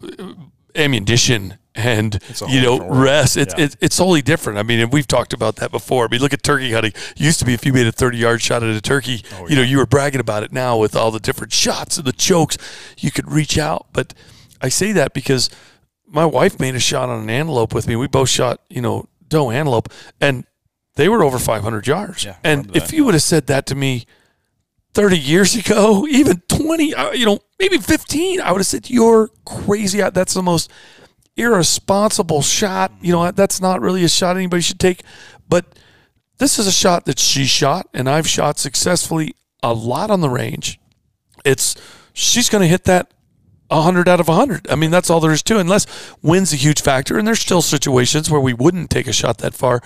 ammunition 0.74 1.58
and 1.74 2.18
you 2.48 2.60
know 2.60 2.88
rest. 2.88 3.36
It's 3.36 3.54
yeah. 3.56 3.64
it, 3.64 3.76
it's 3.80 3.96
totally 3.96 4.22
different. 4.22 4.58
I 4.58 4.62
mean, 4.62 4.80
and 4.80 4.92
we've 4.92 5.06
talked 5.06 5.32
about 5.32 5.56
that 5.56 5.70
before. 5.70 6.04
I 6.04 6.08
mean, 6.08 6.20
look 6.20 6.32
at 6.32 6.42
turkey 6.42 6.72
hunting. 6.72 6.92
It 6.94 7.20
used 7.20 7.38
to 7.40 7.44
be 7.44 7.54
if 7.54 7.64
you 7.64 7.72
made 7.72 7.86
a 7.86 7.92
thirty 7.92 8.18
yard 8.18 8.42
shot 8.42 8.62
at 8.62 8.74
a 8.74 8.80
turkey, 8.80 9.24
oh, 9.34 9.42
yeah. 9.42 9.46
you 9.48 9.56
know, 9.56 9.62
you 9.62 9.78
were 9.78 9.86
bragging 9.86 10.20
about 10.20 10.42
it. 10.42 10.52
Now 10.52 10.78
with 10.78 10.94
all 10.94 11.10
the 11.10 11.20
different 11.20 11.52
shots 11.52 11.96
and 11.96 12.06
the 12.06 12.12
chokes, 12.12 12.58
you 12.98 13.10
could 13.10 13.30
reach 13.30 13.58
out. 13.58 13.86
But 13.92 14.14
I 14.60 14.68
say 14.68 14.92
that 14.92 15.14
because 15.14 15.50
my 16.06 16.26
wife 16.26 16.60
made 16.60 16.74
a 16.74 16.80
shot 16.80 17.08
on 17.08 17.22
an 17.22 17.30
antelope 17.30 17.74
with 17.74 17.88
me. 17.88 17.96
We 17.96 18.06
both 18.06 18.28
shot, 18.28 18.60
you 18.68 18.82
know, 18.82 19.08
doe 19.28 19.50
antelope, 19.50 19.88
and 20.20 20.44
they 20.94 21.08
were 21.08 21.22
over 21.22 21.38
500 21.38 21.86
yards. 21.86 22.24
Yeah, 22.24 22.36
and 22.44 22.74
if 22.76 22.92
you 22.92 23.04
would 23.04 23.14
have 23.14 23.22
said 23.22 23.46
that 23.46 23.66
to 23.66 23.74
me 23.74 24.06
30 24.94 25.18
years 25.18 25.54
ago, 25.54 26.06
even 26.10 26.42
20, 26.48 26.94
uh, 26.94 27.12
you 27.12 27.26
know, 27.26 27.38
maybe 27.58 27.78
15, 27.78 28.40
I 28.40 28.52
would 28.52 28.58
have 28.58 28.66
said, 28.66 28.90
You're 28.90 29.30
crazy. 29.44 30.00
That's 30.00 30.34
the 30.34 30.42
most 30.42 30.70
irresponsible 31.36 32.42
shot. 32.42 32.92
You 33.00 33.12
know, 33.12 33.30
that's 33.30 33.60
not 33.60 33.80
really 33.80 34.04
a 34.04 34.08
shot 34.08 34.36
anybody 34.36 34.62
should 34.62 34.80
take. 34.80 35.02
But 35.48 35.78
this 36.38 36.58
is 36.58 36.66
a 36.66 36.72
shot 36.72 37.06
that 37.06 37.18
she 37.18 37.44
shot, 37.44 37.88
and 37.94 38.08
I've 38.08 38.28
shot 38.28 38.58
successfully 38.58 39.34
a 39.62 39.72
lot 39.72 40.10
on 40.10 40.20
the 40.20 40.30
range. 40.30 40.80
It's 41.44 41.76
she's 42.12 42.48
going 42.48 42.62
to 42.62 42.68
hit 42.68 42.84
that 42.84 43.12
100 43.68 44.08
out 44.08 44.20
of 44.20 44.28
100. 44.28 44.70
I 44.70 44.74
mean, 44.74 44.90
that's 44.90 45.08
all 45.08 45.20
there 45.20 45.32
is 45.32 45.42
to 45.44 45.56
it, 45.56 45.60
unless 45.60 45.86
wind's 46.22 46.52
a 46.52 46.56
huge 46.56 46.80
factor. 46.80 47.18
And 47.18 47.26
there's 47.26 47.40
still 47.40 47.62
situations 47.62 48.30
where 48.30 48.40
we 48.40 48.52
wouldn't 48.52 48.90
take 48.90 49.06
a 49.06 49.12
shot 49.12 49.38
that 49.38 49.54
far. 49.54 49.82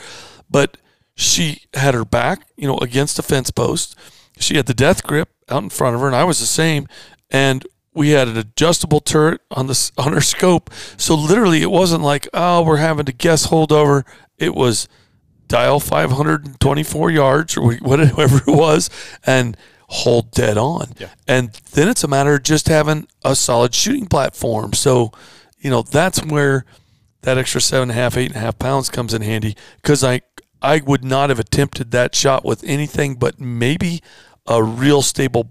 But 0.51 0.77
she 1.17 1.63
had 1.75 1.95
her 1.95 2.05
back, 2.05 2.47
you 2.57 2.69
know, 2.69 2.79
against 2.79 3.19
a 3.19 3.23
fence 3.23 3.51
post. 3.51 3.97
She 4.39 4.57
had 4.57 4.67
the 4.67 4.75
death 4.75 5.03
grip 5.03 5.31
out 5.49 5.63
in 5.63 5.71
front 5.71 5.95
of 5.97 6.03
her, 6.03 6.07
and 6.07 6.15
I 6.15 6.25
was 6.25 6.39
the 6.39 6.47
same. 6.47 6.87
And 7.31 7.67
we 7.95 8.11
had 8.11 8.29
an 8.29 8.37
adjustable 8.37 9.01
turret 9.01 9.41
on 9.51 9.67
the 9.67 9.91
on 9.99 10.13
her 10.13 10.21
scope. 10.21 10.71
So 10.97 11.15
literally, 11.15 11.63
it 11.63 11.71
wasn't 11.71 12.03
like, 12.03 12.29
oh, 12.35 12.63
we're 12.63 12.77
having 12.77 13.07
to 13.07 13.13
guess 13.13 13.49
holdover. 13.49 14.05
It 14.39 14.55
was 14.55 14.87
dial 15.49 15.81
524 15.81 17.11
yards 17.11 17.57
or 17.57 17.73
whatever 17.81 18.37
it 18.37 18.47
was, 18.47 18.91
and 19.25 19.57
hold 19.89 20.33
dead 20.33 20.59
on. 20.59 20.93
Yeah. 20.99 21.09
And 21.27 21.53
then 21.73 21.89
it's 21.89 22.05
a 22.05 22.09
matter 22.09 22.35
of 22.35 22.43
just 22.43 22.69
having 22.69 23.09
a 23.25 23.35
solid 23.35 23.75
shooting 23.75 24.07
platform. 24.07 24.75
So, 24.75 25.13
you 25.59 25.71
know, 25.71 25.83
that's 25.83 26.23
where 26.25 26.67
that 27.23 27.39
extra 27.39 27.61
seven 27.61 27.91
and 27.91 27.99
a 27.99 28.03
half, 28.03 28.17
eight 28.17 28.27
and 28.27 28.37
a 28.37 28.41
half 28.41 28.59
pounds 28.59 28.91
comes 28.91 29.15
in 29.15 29.23
handy 29.23 29.57
because 29.81 30.05
I 30.05 30.21
I 30.67 30.83
would 30.85 31.05
not 31.05 31.31
have 31.31 31.39
attempted 31.39 31.93
that 31.93 32.15
shot 32.15 32.45
with 32.45 32.65
anything 32.65 33.15
but 33.15 33.41
maybe 33.41 34.03
a 34.47 34.63
real 34.63 35.01
stable 35.01 35.51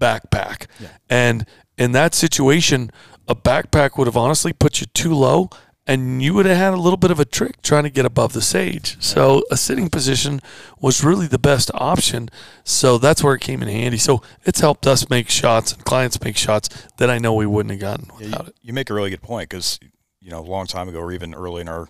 backpack. 0.00 0.66
Yeah. 0.80 0.88
And 1.08 1.46
in 1.78 1.92
that 1.92 2.14
situation, 2.14 2.90
a 3.28 3.36
backpack 3.36 3.96
would 3.96 4.08
have 4.08 4.16
honestly 4.16 4.52
put 4.52 4.80
you 4.80 4.86
too 4.88 5.14
low 5.14 5.50
and 5.86 6.20
you 6.20 6.34
would 6.34 6.46
have 6.46 6.56
had 6.56 6.74
a 6.74 6.76
little 6.76 6.96
bit 6.96 7.12
of 7.12 7.20
a 7.20 7.24
trick 7.24 7.62
trying 7.62 7.84
to 7.84 7.90
get 7.90 8.04
above 8.04 8.32
the 8.32 8.42
sage. 8.42 8.96
So 8.98 9.44
a 9.52 9.56
sitting 9.56 9.88
position 9.88 10.40
was 10.80 11.04
really 11.04 11.28
the 11.28 11.38
best 11.38 11.70
option. 11.74 12.28
So 12.64 12.98
that's 12.98 13.22
where 13.22 13.34
it 13.34 13.40
came 13.40 13.62
in 13.62 13.68
handy. 13.68 13.98
So 13.98 14.20
it's 14.44 14.58
helped 14.58 14.86
us 14.86 15.08
make 15.08 15.30
shots 15.30 15.72
and 15.72 15.84
clients 15.84 16.20
make 16.20 16.36
shots 16.36 16.68
that 16.96 17.08
I 17.08 17.18
know 17.18 17.34
we 17.34 17.46
wouldn't 17.46 17.70
have 17.70 17.80
gotten 17.80 18.08
without 18.18 18.30
yeah, 18.30 18.42
you, 18.42 18.48
it. 18.48 18.56
You 18.62 18.72
make 18.72 18.90
a 18.90 18.94
really 18.94 19.10
good 19.10 19.22
point 19.22 19.48
because, 19.48 19.78
you 20.20 20.30
know, 20.30 20.40
a 20.40 20.42
long 20.42 20.66
time 20.66 20.88
ago 20.88 20.98
or 20.98 21.12
even 21.12 21.34
early 21.34 21.60
in 21.60 21.68
our 21.68 21.88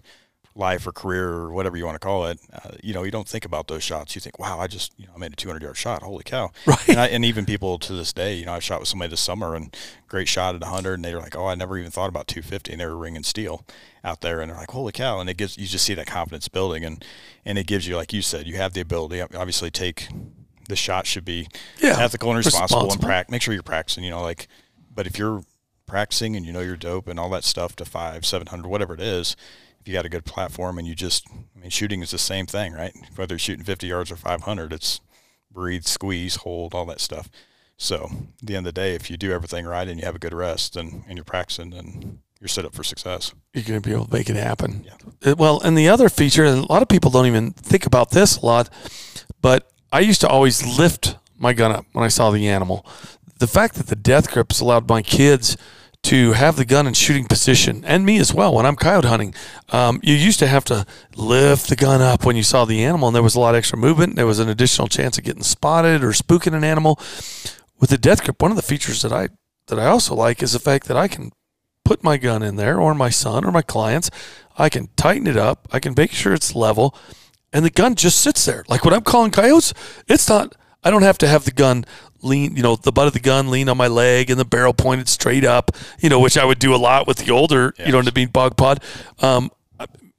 life 0.57 0.87
or 0.87 0.93
career 0.93 1.29
or 1.29 1.53
whatever 1.53 1.77
you 1.77 1.85
want 1.85 1.95
to 1.95 2.05
call 2.05 2.27
it, 2.27 2.41
uh, 2.53 2.71
you 2.83 2.95
know, 2.95 3.03
you 3.03 3.11
don't 3.11 3.29
think 3.29 3.45
about 3.45 3.69
those 3.69 3.83
shots. 3.83 4.15
You 4.15 4.21
think, 4.21 4.39
wow, 4.39 4.59
I 4.59 4.67
just, 4.67 4.93
you 4.99 5.07
know, 5.07 5.13
I 5.15 5.19
made 5.19 5.33
a 5.33 5.37
200 5.37 5.63
yard 5.63 5.77
shot. 5.77 6.03
Holy 6.03 6.25
cow. 6.25 6.51
Right. 6.67 6.89
And, 6.89 6.99
I, 6.99 7.07
and, 7.09 7.25
even 7.25 7.47
people 7.47 7.79
to 7.79 7.93
this 7.93 8.13
day, 8.13 8.35
you 8.35 8.47
know, 8.47 8.53
I 8.53 8.59
shot 8.59 8.81
with 8.81 8.89
somebody 8.89 9.11
this 9.11 9.21
summer 9.21 9.55
and 9.55 9.77
great 10.09 10.29
shot 10.29 10.55
at 10.55 10.61
100 10.63 10.95
and 10.95 11.05
they 11.05 11.15
were 11.15 11.21
like, 11.21 11.37
oh, 11.37 11.47
I 11.47 11.55
never 11.55 11.79
even 11.79 11.91
thought 11.91 12.09
about 12.09 12.27
250 12.27 12.73
and 12.73 12.81
they 12.81 12.87
were 12.87 12.97
ringing 12.97 13.23
steel 13.23 13.65
out 14.03 14.21
there 14.21 14.41
and 14.41 14.51
they're 14.51 14.59
like, 14.59 14.71
holy 14.71 14.93
cow. 14.93 15.21
And 15.21 15.31
it 15.31 15.37
gives, 15.37 15.57
you 15.57 15.67
just 15.67 15.85
see 15.85 15.95
that 15.95 16.07
confidence 16.07 16.49
building 16.49 16.85
and, 16.85 17.05
and 17.45 17.59
it 17.59 17.67
gives 17.67 17.87
you, 17.87 17.97
like 17.97 18.13
you 18.13 18.23
said, 18.23 18.47
you 18.47 18.57
have 18.57 18.73
the 18.73 18.81
ability, 18.81 19.21
obviously 19.21 19.71
take 19.71 20.09
the 20.69 20.77
shot 20.77 21.07
should 21.07 21.25
be 21.25 21.49
yeah, 21.79 21.97
ethical 21.99 22.31
and 22.31 22.39
responsible, 22.39 22.81
responsible. 22.81 22.93
and 22.93 23.03
practice. 23.03 23.31
make 23.31 23.43
sure 23.43 23.55
you're 23.55 23.63
practicing, 23.63 24.05
you 24.05 24.11
know, 24.11 24.23
like, 24.23 24.49
but 24.93 25.07
if 25.07 25.19
you're 25.19 25.43
practicing 25.87 26.37
and 26.37 26.45
you 26.45 26.53
know 26.53 26.61
you're 26.61 26.77
dope 26.77 27.07
and 27.09 27.19
all 27.19 27.31
that 27.31 27.45
stuff 27.45 27.77
to 27.77 27.85
five, 27.85 28.27
700, 28.27 28.69
whatever 28.69 28.95
it 28.95 29.01
is, 29.01 29.37
you 29.87 29.93
got 29.93 30.05
a 30.05 30.11
good 30.11 30.25
platform 30.25 30.79
and 30.79 30.87
you 30.87 30.95
just, 30.95 31.27
I 31.31 31.61
mean, 31.61 31.71
shooting 31.71 32.03
is 32.03 32.11
the 32.11 32.19
same 32.19 32.47
thing, 32.47 32.73
right? 32.73 32.93
Whether 33.15 33.35
you're 33.35 33.39
shooting 33.39 33.65
50 33.65 33.87
yards 33.87 34.11
or 34.11 34.17
500, 34.17 34.73
it's 34.73 35.01
breathe, 35.51 35.85
squeeze, 35.85 36.37
hold, 36.37 36.75
all 36.75 36.87
that 36.87 37.01
stuff. 37.01 37.31
So 37.77 38.11
at 38.41 38.47
the 38.47 38.57
end 38.57 38.67
of 38.67 38.75
the 38.75 38.81
day, 38.81 38.95
if 38.95 39.11
you 39.11 39.17
do 39.17 39.33
everything 39.33 39.67
right 39.67 39.87
and 39.87 40.01
you 40.01 40.07
have 40.07 40.17
a 40.17 40.21
good 40.21 40.35
rest 40.35 40.77
and, 40.77 41.05
and 41.07 41.17
you're 41.17 41.25
practicing, 41.25 41.71
then 41.71 42.21
you're 42.41 42.49
set 42.49 42.65
up 42.65 42.75
for 42.75 42.85
success. 42.85 43.33
You're 43.55 43.65
going 43.65 43.81
to 43.81 43.89
be 43.89 43.95
able 43.95 44.07
to 44.07 44.13
make 44.13 44.29
it 44.29 44.37
happen. 44.37 44.85
Yeah. 44.85 45.33
Uh, 45.33 45.35
well, 45.37 45.61
and 45.61 45.77
the 45.77 45.89
other 45.89 46.09
feature, 46.09 46.45
and 46.45 46.65
a 46.65 46.73
lot 46.73 46.83
of 46.83 46.89
people 46.89 47.11
don't 47.11 47.27
even 47.27 47.53
think 47.53 47.87
about 47.87 48.11
this 48.11 48.39
a 48.39 48.47
lot, 48.47 48.71
but 49.41 49.71
I 49.93 50.01
used 50.01 50.21
to 50.23 50.29
always 50.29 50.79
lift 50.79 51.17
my 51.39 51.53
gun 51.53 51.71
up 51.71 51.87
when 51.93 52.05
I 52.05 52.09
saw 52.09 52.31
the 52.31 52.49
animal. 52.49 52.87
The 53.39 53.47
fact 53.47 53.75
that 53.75 53.87
the 53.87 53.97
death 53.97 54.31
grips 54.31 54.61
allowed 54.61 54.89
my 54.89 55.03
kids– 55.03 55.57
to 56.07 56.33
have 56.33 56.55
the 56.55 56.65
gun 56.65 56.87
in 56.87 56.95
shooting 56.95 57.25
position, 57.25 57.85
and 57.85 58.07
me 58.07 58.19
as 58.19 58.33
well 58.33 58.55
when 58.55 58.65
I'm 58.65 58.77
coyote 58.77 59.07
hunting. 59.07 59.35
Um, 59.71 59.99
you 60.05 60.15
used 60.15 60.39
to 60.39 60.47
have 60.47 60.65
to 60.67 60.87
lift 61.17 61.69
the 61.69 61.75
gun 61.75 62.01
up 62.01 62.25
when 62.25 62.37
you 62.37 62.45
saw 62.45 62.65
the 62.65 62.85
animal, 62.85 63.09
and 63.09 63.15
there 63.15 63.25
was 63.25 63.35
a 63.35 63.41
lot 63.41 63.57
of 63.57 63.59
extra 63.59 63.77
movement. 63.77 64.15
There 64.15 64.27
was 64.27 64.39
an 64.39 64.49
additional 64.49 64.87
chance 64.87 65.19
of 65.19 65.25
getting 65.25 65.43
spotted 65.43 66.05
or 66.05 66.11
spooking 66.11 66.55
an 66.55 66.63
animal. 66.63 67.01
With 67.81 67.91
the 67.91 67.99
death 67.99 68.23
grip, 68.23 68.41
one 68.41 68.53
of 68.53 68.57
the 68.57 68.63
features 68.63 69.03
that 69.03 69.13
I 69.13 69.31
that 69.67 69.81
I 69.81 69.87
also 69.87 70.15
like 70.15 70.45
is 70.45 70.53
the 70.53 70.61
fact 70.61 70.87
that 70.87 70.97
I 70.97 71.09
can 71.09 71.33
put 71.85 72.05
my 72.05 72.17
gun 72.19 72.43
in 72.43 72.55
there, 72.55 72.81
or 72.81 72.95
my 72.95 73.11
son, 73.11 73.45
or 73.45 73.51
my 73.51 73.63
clients. 73.63 74.09
I 74.57 74.69
can 74.69 74.89
tighten 74.97 75.27
it 75.27 75.37
up. 75.37 75.67
I 75.73 75.81
can 75.81 75.95
make 75.97 76.13
sure 76.13 76.35
it's 76.35 76.55
level, 76.55 76.97
and 77.53 77.65
the 77.65 77.71
gun 77.71 77.97
just 77.97 78.21
sits 78.21 78.45
there. 78.45 78.65
Like 78.69 78.85
when 78.85 78.95
I'm 78.95 79.03
calling 79.03 79.33
coyotes, 79.33 79.75
it's 80.07 80.29
not. 80.29 80.55
I 80.85 80.91
don't 80.91 81.03
have 81.03 81.19
to 81.19 81.27
have 81.27 81.45
the 81.45 81.51
gun 81.51 81.85
lean, 82.27 82.57
you 82.57 82.63
know, 82.63 82.77
the 82.77 82.93
butt 82.93 83.07
of 83.07 83.13
the 83.13 83.21
gun 83.21 83.51
lean 83.51 83.69
on 83.69 83.77
my 83.77 83.89
leg 83.89 84.31
and 84.31 84.39
the 84.39 84.45
barrel 84.45 84.75
pointed 84.75 85.09
straight 85.09 85.45
up, 85.45 85.71
you 86.01 86.09
know, 86.09 86.21
which 86.21 86.37
I 86.37 86.45
would 86.45 86.59
do 86.59 86.75
a 86.75 86.77
lot 86.77 87.07
with 87.07 87.19
the 87.19 87.31
older, 87.33 87.75
yes. 87.79 87.87
you 87.87 87.93
know, 87.93 88.03
be 88.11 88.27
bog 88.27 88.57
pod. 88.57 88.83
Um, 89.21 89.51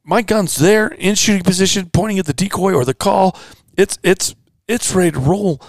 my 0.03 0.21
gun's 0.21 0.55
there 0.55 0.87
in 0.87 1.15
shooting 1.15 1.43
position, 1.43 1.89
pointing 1.91 2.17
at 2.17 2.25
the 2.25 2.33
decoy 2.33 2.73
or 2.73 2.85
the 2.85 2.93
call. 2.93 3.37
It's 3.75 3.99
it's 4.03 4.33
it's 4.67 4.95
ready 4.95 5.11
to 5.11 5.19
roll, 5.19 5.61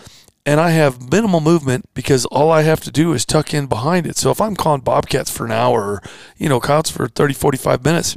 and 0.47 0.61
I 0.61 0.71
have 0.71 1.11
minimal 1.11 1.41
movement 1.41 1.87
because 1.93 2.25
all 2.27 2.51
I 2.51 2.63
have 2.63 2.81
to 2.81 2.91
do 2.91 3.13
is 3.13 3.27
tuck 3.27 3.53
in 3.53 3.67
behind 3.67 4.07
it. 4.07 4.17
So 4.17 4.31
if 4.31 4.41
I'm 4.41 4.57
calling 4.57 4.81
bobcats 4.81 5.31
for 5.31 5.45
an 5.45 5.53
hour, 5.53 5.83
or, 5.83 6.03
you 6.37 6.49
know, 6.49 6.61
counts 6.61 6.91
for 6.91 7.09
30, 7.09 7.35
45 7.35 7.85
minutes, 7.85 8.17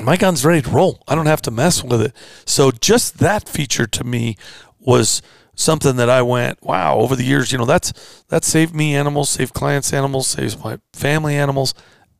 my 0.00 0.16
gun's 0.16 0.44
ready 0.44 0.62
to 0.62 0.70
roll. 0.70 1.02
I 1.06 1.14
don't 1.14 1.26
have 1.26 1.42
to 1.42 1.50
mess 1.50 1.84
with 1.84 2.00
it. 2.00 2.16
So 2.46 2.70
just 2.70 3.18
that 3.18 3.48
feature 3.48 3.86
to 3.86 4.04
me 4.04 4.36
was 4.80 5.22
something 5.62 5.96
that 5.96 6.10
I 6.10 6.22
went, 6.22 6.62
wow, 6.62 6.96
over 6.98 7.16
the 7.16 7.24
years, 7.24 7.52
you 7.52 7.58
know, 7.58 7.64
that's 7.64 8.24
that 8.28 8.44
saved 8.44 8.74
me 8.74 8.94
animals, 8.94 9.30
saved 9.30 9.54
clients 9.54 9.92
animals, 9.92 10.26
saves 10.28 10.62
my 10.62 10.78
family 10.92 11.34
animals, 11.36 11.74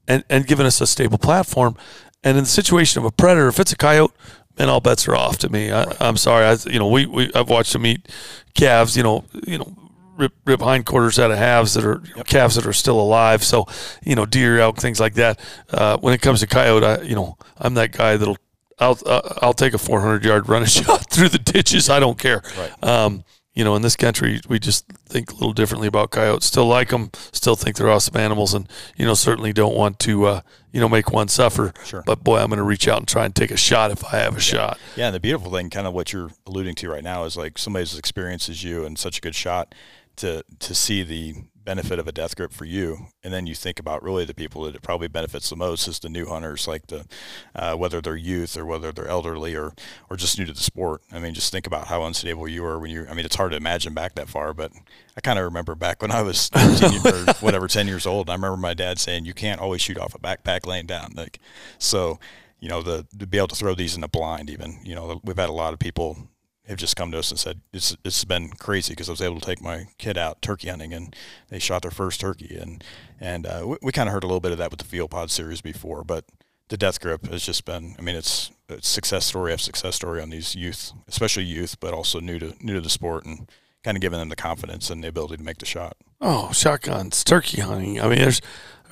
and, 0.09 0.25
and 0.29 0.47
given 0.47 0.67
us 0.67 0.81
a 0.81 0.87
stable 0.87 1.19
platform. 1.19 1.77
And 2.25 2.39
in 2.39 2.45
the 2.45 2.51
situation 2.51 3.01
of 3.01 3.05
a 3.05 3.11
predator, 3.11 3.49
if 3.49 3.59
it's 3.59 3.73
a 3.73 3.77
coyote, 3.77 4.15
then 4.57 4.69
all 4.69 4.81
bets 4.81 5.09
are 5.09 5.17
off 5.17 5.39
to 5.39 5.49
me. 5.49 5.73
I, 5.73 5.85
am 6.01 6.17
sorry, 6.17 6.45
I 6.45 6.57
you 6.71 6.79
know 6.79 6.89
we, 6.89 7.07
we 7.07 7.31
I've 7.35 7.49
watched 7.49 7.73
them 7.73 7.87
eat 7.87 8.09
calves, 8.55 8.97
you 8.97 9.03
know 9.03 9.25
you 9.47 9.59
know 9.59 9.75
rip, 10.17 10.33
rip 10.45 10.61
hindquarters 10.61 11.19
out 11.19 11.31
of 11.31 11.39
halves 11.39 11.75
that 11.75 11.85
are 11.85 12.03
yep. 12.17 12.27
calves 12.27 12.55
that 12.57 12.67
are 12.67 12.73
still 12.73 13.01
alive. 13.01 13.43
So 13.43 13.67
you 14.05 14.15
know 14.15 14.27
deer, 14.27 14.59
elk, 14.59 14.77
things 14.77 15.01
like 15.01 15.15
that. 15.15 15.41
Uh, 15.71 15.97
when 15.99 16.15
it 16.15 16.21
comes 16.21 16.41
to 16.41 16.47
coyote, 16.47 16.85
I, 16.85 17.01
you 17.03 17.15
know 17.15 17.37
I'm 17.59 17.75
that 17.75 17.93
guy 17.93 18.17
that'll 18.17 18.37
I'll 18.83 18.99
uh, 19.07 19.39
I'll 19.41 19.55
take 19.55 19.75
a 19.75 19.79
400 19.79 20.25
yard 20.25 20.49
running 20.49 20.69
shot 20.69 21.11
through 21.11 21.29
the 21.29 21.39
ditches. 21.39 21.89
I 21.89 22.01
don't 22.01 22.19
care. 22.19 22.43
Right. 22.57 22.85
Um, 22.85 23.25
you 23.55 23.65
know, 23.65 23.77
in 23.77 23.83
this 23.83 23.97
country, 23.97 24.41
we 24.49 24.59
just 24.59 24.87
think 25.07 25.31
a 25.31 25.35
little 25.35 25.53
differently 25.53 25.87
about 25.87 26.11
coyotes. 26.11 26.47
Still 26.47 26.67
like 26.67 26.89
them, 26.89 27.11
still 27.33 27.55
think 27.55 27.77
they're 27.77 27.91
awesome 27.91 28.17
animals, 28.17 28.55
and 28.55 28.67
you 28.97 29.05
know, 29.05 29.13
certainly 29.13 29.53
don't 29.53 29.77
want 29.77 29.99
to, 30.01 30.25
uh, 30.25 30.41
you 30.73 30.81
know, 30.81 30.89
make 30.89 31.13
one 31.13 31.29
suffer. 31.29 31.75
Sure. 31.85 32.03
But 32.07 32.25
boy, 32.25 32.39
I'm 32.39 32.49
going 32.49 32.59
to 32.59 32.65
reach 32.65 32.89
out 32.89 32.99
and 32.99 33.09
try 33.09 33.27
and 33.27 33.35
take 33.35 33.51
a 33.51 33.57
shot 33.59 33.91
if 33.91 34.05
I 34.07 34.19
have 34.19 34.33
a 34.33 34.37
yeah. 34.37 34.41
shot. 34.41 34.79
Yeah, 34.97 35.07
and 35.07 35.15
the 35.15 35.21
beautiful 35.21 35.53
thing, 35.53 35.69
kind 35.69 35.87
of 35.87 35.93
what 35.93 36.15
you're 36.15 36.31
alluding 36.47 36.77
to 36.77 36.89
right 36.89 37.05
now, 37.05 37.25
is 37.25 37.37
like 37.37 37.59
somebody 37.59 37.83
as 37.83 37.99
experienced 37.99 38.49
as 38.49 38.65
you 38.65 38.87
and 38.87 38.99
such 38.99 39.19
a 39.19 39.21
good 39.21 39.35
shot 39.35 39.75
to 40.17 40.45
to 40.59 40.75
see 40.75 41.03
the 41.03 41.35
benefit 41.65 41.99
of 41.99 42.09
a 42.09 42.13
death 42.13 42.37
grip 42.37 42.53
for 42.53 42.65
you 42.65 43.07
and 43.23 43.33
then 43.33 43.47
you 43.47 43.55
think 43.55 43.79
about 43.79 44.03
really 44.03 44.25
the 44.25 44.35
people 44.35 44.63
that 44.63 44.75
it 44.75 44.83
probably 44.83 45.09
benefits 45.09 45.49
the 45.51 45.57
most 45.57 45.87
is 45.87 45.99
the 46.01 46.09
new 46.09 46.27
hunters 46.27 46.67
like 46.67 46.87
the 46.89 47.07
uh, 47.55 47.75
whether 47.75 48.01
they're 48.01 48.17
youth 48.17 48.57
or 48.57 48.67
whether 48.67 48.93
they're 48.93 49.09
elderly 49.09 49.55
or 49.55 49.73
or 50.11 50.17
just 50.17 50.39
new 50.39 50.45
to 50.45 50.53
the 50.53 50.61
sport. 50.61 51.03
I 51.13 51.19
mean 51.19 51.35
just 51.35 51.53
think 51.53 51.67
about 51.67 51.87
how 51.87 52.05
unstable 52.05 52.49
you 52.49 52.63
were 52.63 52.79
when 52.79 52.91
you 52.91 53.07
i 53.09 53.15
mean 53.15 53.25
it's 53.25 53.37
hard 53.37 53.53
to 53.53 53.57
imagine 53.57 53.95
back 53.95 54.15
that 54.15 54.29
far 54.29 54.53
but 54.55 54.73
i 55.17 55.21
kind 55.21 55.39
of 55.39 55.45
remember 55.45 55.75
back 55.75 56.03
when 56.03 56.11
i 56.11 56.23
was 56.23 56.49
13 56.53 57.07
or 57.07 57.35
whatever 57.41 57.69
10 57.69 57.87
years 57.87 58.07
old 58.07 58.29
i 58.29 58.35
remember 58.35 58.57
my 58.57 58.75
dad 58.75 58.99
saying 58.99 59.25
you 59.25 59.35
can't 59.35 59.61
always 59.61 59.81
shoot 59.81 59.99
off 59.99 60.15
a 60.15 60.19
backpack 60.19 60.67
laying 60.67 60.87
down 60.87 61.13
like 61.15 61.39
so 61.79 62.19
you 62.61 62.69
know 62.69 62.83
the 62.83 63.07
to 63.19 63.27
be 63.27 63.39
able 63.39 63.49
to 63.49 63.57
throw 63.57 63.75
these 63.75 63.97
in 63.97 64.05
a 64.05 64.09
blind 64.09 64.49
even 64.49 64.79
you 64.85 64.95
know 64.95 65.21
we've 65.25 65.37
had 65.37 65.49
a 65.49 65.53
lot 65.53 65.73
of 65.73 65.79
people 65.79 66.29
have 66.67 66.79
just 66.79 66.97
come 66.97 67.11
to 67.11 67.19
us 67.19 67.31
and 67.31 67.39
said 67.39 67.61
it's 67.73 67.97
it's 68.05 68.25
been 68.25 68.51
crazy 68.51 68.93
because 68.93 69.09
I 69.09 69.13
was 69.13 69.23
able 69.23 69.41
to 69.41 69.47
take 69.47 69.61
my 69.61 69.87
kid 69.99 70.17
out 70.17 70.43
turkey 70.43 70.69
hunting 70.69 70.93
and 70.93 71.15
they 71.49 71.59
shot 71.59 71.83
their 71.83 71.91
first 71.91 72.21
turkey 72.21 72.57
and 72.61 72.85
and 73.21 73.47
uh, 73.47 73.63
we, 73.67 73.77
we 73.83 73.93
kind 73.93 74.09
of 74.09 74.13
heard 74.13 74.25
a 74.25 74.27
little 74.27 74.41
bit 74.41 74.53
of 74.53 74.59
that 74.59 74.71
with 74.71 74.79
the 74.79 74.87
Field 74.87 75.11
Pod 75.11 75.31
series 75.31 75.61
before, 75.61 76.05
but 76.05 76.25
the 76.69 76.77
death 76.77 77.01
grip 77.01 77.27
has 77.27 77.45
just 77.45 77.65
been 77.65 77.97
I 77.99 78.03
mean 78.03 78.17
it's, 78.17 78.53
it's 78.69 78.89
success 78.89 79.27
story 79.27 79.53
after 79.53 79.65
success 79.65 79.97
story 79.97 80.23
on 80.23 80.31
these 80.31 80.55
youth, 80.55 80.93
especially 81.09 81.45
youth, 81.45 81.79
but 81.81 81.95
also 81.95 82.21
new 82.21 82.39
to 82.39 82.55
new 82.61 82.75
to 82.75 82.81
the 82.81 82.91
sport 82.91 83.25
and 83.25 83.51
kind 83.83 83.97
of 83.97 84.01
giving 84.01 84.19
them 84.19 84.29
the 84.29 84.37
confidence 84.37 84.91
and 84.91 85.03
the 85.03 85.09
ability 85.09 85.37
to 85.37 85.43
make 85.43 85.59
the 85.59 85.67
shot. 85.67 85.97
Oh, 86.21 86.53
shotguns, 86.53 87.25
turkey 87.25 87.61
hunting. 87.61 88.01
I 88.01 88.09
mean, 88.09 88.21
there's 88.21 88.41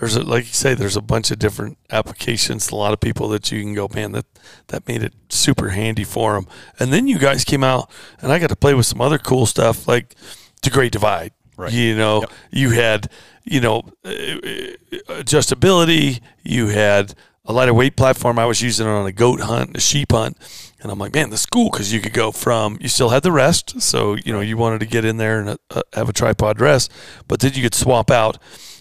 there's 0.01 0.17
a, 0.17 0.23
like 0.23 0.47
you 0.47 0.55
say, 0.55 0.75
there's 0.75 0.97
a 0.97 1.03
bunch 1.03 1.31
of 1.31 1.39
different 1.39 1.77
applications. 1.91 2.71
A 2.71 2.77
lot 2.77 2.95
of 2.95 3.01
people 3.01 3.29
that 3.29 3.53
you 3.53 3.61
can 3.61 3.75
go, 3.75 3.87
man, 3.95 4.13
that 4.13 4.25
that 4.69 4.89
made 4.89 5.03
it 5.03 5.13
super 5.29 5.69
handy 5.69 6.05
for 6.05 6.33
them. 6.33 6.47
And 6.79 6.91
then 6.91 7.07
you 7.07 7.19
guys 7.19 7.45
came 7.45 7.63
out, 7.63 7.91
and 8.21 8.33
I 8.33 8.39
got 8.39 8.49
to 8.49 8.57
play 8.57 8.73
with 8.73 8.87
some 8.87 9.03
other 9.03 9.19
cool 9.19 9.45
stuff 9.45 9.87
like 9.87 10.15
the 10.63 10.71
Great 10.71 10.93
Divide. 10.93 11.33
Right. 11.57 11.73
You 11.73 11.95
know, 11.95 12.23
yep. 12.23 12.33
you 12.51 12.71
had 12.71 13.11
you 13.45 13.61
know 13.61 13.83
adjustability. 14.03 16.23
You 16.43 16.69
had 16.69 17.15
a 17.45 17.53
lighter 17.53 17.75
weight 17.75 17.97
platform. 17.97 18.39
I 18.39 18.47
was 18.47 18.63
using 18.63 18.87
it 18.87 18.91
on 18.91 19.07
a 19.07 19.13
goat 19.13 19.41
hunt, 19.41 19.77
a 19.77 19.81
sheep 19.81 20.13
hunt, 20.13 20.39
and 20.81 20.91
I'm 20.91 20.99
like, 20.99 21.13
man, 21.13 21.29
this 21.29 21.41
is 21.41 21.47
cool 21.47 21.69
because 21.71 21.93
you 21.93 22.01
could 22.01 22.15
go 22.15 22.33
from 22.33 22.79
you 22.81 22.89
still 22.89 23.11
had 23.11 23.23
the 23.23 23.33
rest, 23.33 23.83
so 23.83 24.15
you 24.15 24.33
know 24.33 24.41
you 24.41 24.57
wanted 24.57 24.81
to 24.81 24.87
get 24.87 25.05
in 25.05 25.19
there 25.19 25.41
and 25.41 25.59
uh, 25.69 25.83
have 25.93 26.09
a 26.09 26.15
tripod 26.15 26.59
rest, 26.59 26.91
but 27.29 27.41
then 27.41 27.53
you 27.53 27.61
could 27.61 27.75
swap 27.75 28.11
out 28.11 28.39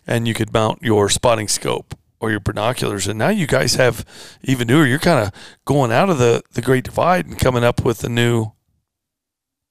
and 0.09 0.27
you 0.27 0.33
could 0.33 0.51
mount 0.51 0.81
your 0.81 1.07
spotting 1.07 1.47
scope 1.47 1.95
or 2.19 2.31
your 2.31 2.39
binoculars. 2.39 3.07
And 3.07 3.17
now 3.17 3.29
you 3.29 3.47
guys 3.47 3.75
have 3.75 4.03
even 4.43 4.67
newer. 4.67 4.85
You're 4.85 4.99
kind 4.99 5.25
of 5.25 5.31
going 5.63 5.91
out 5.91 6.09
of 6.09 6.17
the 6.17 6.41
the 6.51 6.61
Great 6.61 6.83
Divide 6.83 7.27
and 7.27 7.39
coming 7.39 7.63
up 7.63 7.85
with 7.85 8.03
a 8.03 8.09
new. 8.09 8.51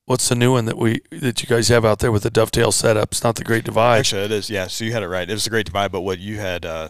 What's 0.07 0.30
the 0.30 0.35
new 0.35 0.52
one 0.52 0.64
that 0.64 0.78
we 0.78 1.02
that 1.11 1.42
you 1.42 1.49
guys 1.49 1.68
have 1.68 1.85
out 1.85 1.99
there 1.99 2.12
with 2.12 2.23
the 2.23 2.30
dovetail 2.30 2.71
setups? 2.71 3.23
Not 3.23 3.35
the 3.35 3.45
Great 3.45 3.64
Divide. 3.64 3.99
Actually, 3.99 4.23
it 4.23 4.33
is. 4.33 4.49
Yeah, 4.49 4.68
so 4.68 4.85
you 4.85 4.92
had 4.92 5.02
it 5.02 5.09
right. 5.09 5.28
It 5.28 5.35
was 5.35 5.45
the 5.45 5.50
Great 5.50 5.66
Divide, 5.66 5.92
but 5.92 6.00
what 6.00 6.21
you 6.21 6.38
had 6.38 6.64
uh, 6.64 6.88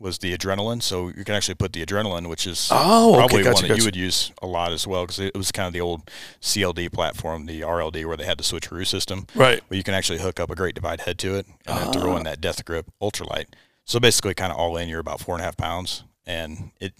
was 0.00 0.18
the 0.18 0.36
adrenaline. 0.36 0.82
So 0.82 1.08
you 1.08 1.24
can 1.24 1.34
actually 1.34 1.56
put 1.56 1.72
the 1.72 1.84
adrenaline, 1.84 2.28
which 2.28 2.46
is 2.46 2.68
oh, 2.70 3.12
probably 3.16 3.40
okay, 3.40 3.44
gotcha, 3.44 3.54
one 3.54 3.62
that 3.62 3.68
gotcha. 3.68 3.80
you 3.80 3.84
would 3.84 3.96
use 3.96 4.32
a 4.42 4.46
lot 4.46 4.72
as 4.72 4.86
well, 4.86 5.04
because 5.04 5.18
it 5.18 5.36
was 5.36 5.52
kind 5.52 5.66
of 5.66 5.72
the 5.72 5.80
old 5.80 6.10
CLD 6.40 6.92
platform, 6.92 7.46
the 7.46 7.62
RLD, 7.62 8.04
where 8.06 8.16
they 8.16 8.24
had 8.24 8.38
the 8.38 8.44
switcheroo 8.44 8.86
system. 8.86 9.26
Right. 9.34 9.62
Where 9.68 9.76
you 9.76 9.84
can 9.84 9.94
actually 9.94 10.20
hook 10.20 10.40
up 10.40 10.50
a 10.50 10.54
Great 10.54 10.74
Divide 10.74 11.02
head 11.02 11.18
to 11.18 11.34
it 11.34 11.46
and 11.66 11.78
then 11.78 11.92
throw 11.92 12.16
in 12.16 12.24
that 12.24 12.40
Death 12.40 12.64
Grip 12.64 12.86
ultralight. 13.00 13.46
So 13.84 13.98
basically, 13.98 14.34
kind 14.34 14.52
of 14.52 14.58
all 14.58 14.76
in, 14.76 14.88
you're 14.88 15.00
about 15.00 15.20
four 15.20 15.34
and 15.34 15.42
a 15.42 15.44
half 15.44 15.56
pounds, 15.56 16.04
and 16.26 16.70
it. 16.80 16.92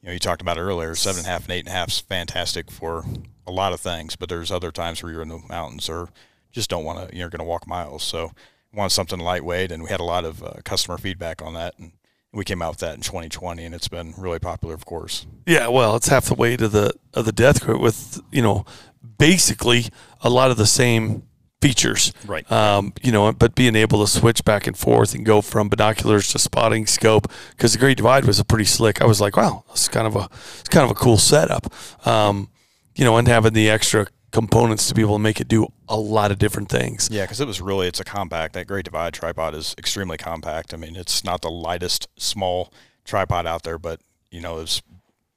You 0.00 0.08
know, 0.08 0.14
you 0.14 0.18
talked 0.18 0.42
about 0.42 0.56
it 0.56 0.62
earlier. 0.62 0.96
Seven 0.96 1.20
and 1.20 1.28
a 1.28 1.30
half 1.30 1.44
and 1.44 1.52
eight 1.52 1.60
and 1.60 1.68
a 1.68 1.72
half 1.72 1.86
is 1.86 2.00
fantastic 2.00 2.72
for 2.72 3.04
a 3.46 3.52
lot 3.52 3.72
of 3.72 3.80
things, 3.80 4.16
but 4.16 4.28
there's 4.28 4.50
other 4.50 4.72
times 4.72 5.00
where 5.00 5.12
you're 5.12 5.22
in 5.22 5.28
the 5.28 5.38
mountains 5.48 5.88
or 5.88 6.08
just 6.50 6.68
don't 6.68 6.84
want 6.84 7.08
to. 7.08 7.16
You're 7.16 7.30
going 7.30 7.38
to 7.38 7.44
walk 7.44 7.68
miles, 7.68 8.02
so 8.02 8.32
want 8.72 8.92
something 8.92 9.18
lightweight, 9.18 9.70
and 9.70 9.82
we 9.82 9.90
had 9.90 10.00
a 10.00 10.04
lot 10.04 10.24
of 10.24 10.42
uh, 10.42 10.54
customer 10.64 10.98
feedback 10.98 11.42
on 11.42 11.54
that. 11.54 11.74
And 11.78 11.92
we 12.32 12.44
came 12.44 12.62
out 12.62 12.70
with 12.70 12.78
that 12.78 12.94
in 12.94 13.00
2020 13.00 13.64
and 13.64 13.74
it's 13.74 13.88
been 13.88 14.14
really 14.16 14.38
popular 14.38 14.74
of 14.74 14.84
course. 14.84 15.26
Yeah 15.46 15.68
well 15.68 15.96
it's 15.96 16.08
half 16.08 16.26
the 16.26 16.34
way 16.34 16.56
to 16.56 16.68
the 16.68 16.92
of 17.14 17.24
the 17.24 17.32
death 17.32 17.64
grip 17.64 17.80
with 17.80 18.20
you 18.30 18.42
know 18.42 18.64
basically 19.18 19.86
a 20.22 20.30
lot 20.30 20.50
of 20.50 20.56
the 20.56 20.66
same 20.66 21.24
features. 21.60 22.12
Right. 22.26 22.50
Um, 22.50 22.92
you 23.02 23.12
know 23.12 23.32
but 23.32 23.54
being 23.54 23.76
able 23.76 24.00
to 24.04 24.10
switch 24.10 24.44
back 24.44 24.66
and 24.66 24.76
forth 24.76 25.14
and 25.14 25.24
go 25.24 25.42
from 25.42 25.68
binoculars 25.68 26.32
to 26.32 26.38
spotting 26.38 26.86
scope 26.86 27.30
because 27.50 27.72
the 27.74 27.78
great 27.78 27.96
divide 27.98 28.24
was 28.24 28.40
a 28.40 28.44
pretty 28.44 28.64
slick 28.64 29.00
i 29.00 29.04
was 29.04 29.20
like 29.20 29.36
wow 29.36 29.64
it's 29.70 29.88
kind 29.88 30.06
of 30.06 30.16
a 30.16 30.28
it's 30.60 30.68
kind 30.68 30.84
of 30.84 30.90
a 30.90 30.94
cool 30.94 31.18
setup. 31.18 31.72
Um, 32.06 32.48
you 32.96 33.04
know 33.04 33.16
and 33.16 33.28
having 33.28 33.52
the 33.52 33.70
extra 33.70 34.06
components 34.32 34.88
to 34.88 34.94
be 34.94 35.02
able 35.02 35.14
to 35.14 35.22
make 35.22 35.40
it 35.40 35.46
do 35.46 35.68
a 35.88 35.96
lot 35.96 36.30
of 36.32 36.38
different 36.38 36.68
things. 36.68 37.08
Yeah, 37.10 37.22
because 37.22 37.40
it 37.40 37.46
was 37.46 37.60
really 37.60 37.86
it's 37.86 38.00
a 38.00 38.04
compact. 38.04 38.54
That 38.54 38.66
Great 38.66 38.84
Divide 38.84 39.14
tripod 39.14 39.54
is 39.54 39.74
extremely 39.78 40.16
compact. 40.16 40.74
I 40.74 40.76
mean, 40.76 40.96
it's 40.96 41.22
not 41.22 41.42
the 41.42 41.50
lightest 41.50 42.08
small 42.16 42.72
tripod 43.04 43.46
out 43.46 43.62
there, 43.62 43.78
but 43.78 44.00
you 44.30 44.40
know, 44.40 44.60
it's 44.60 44.82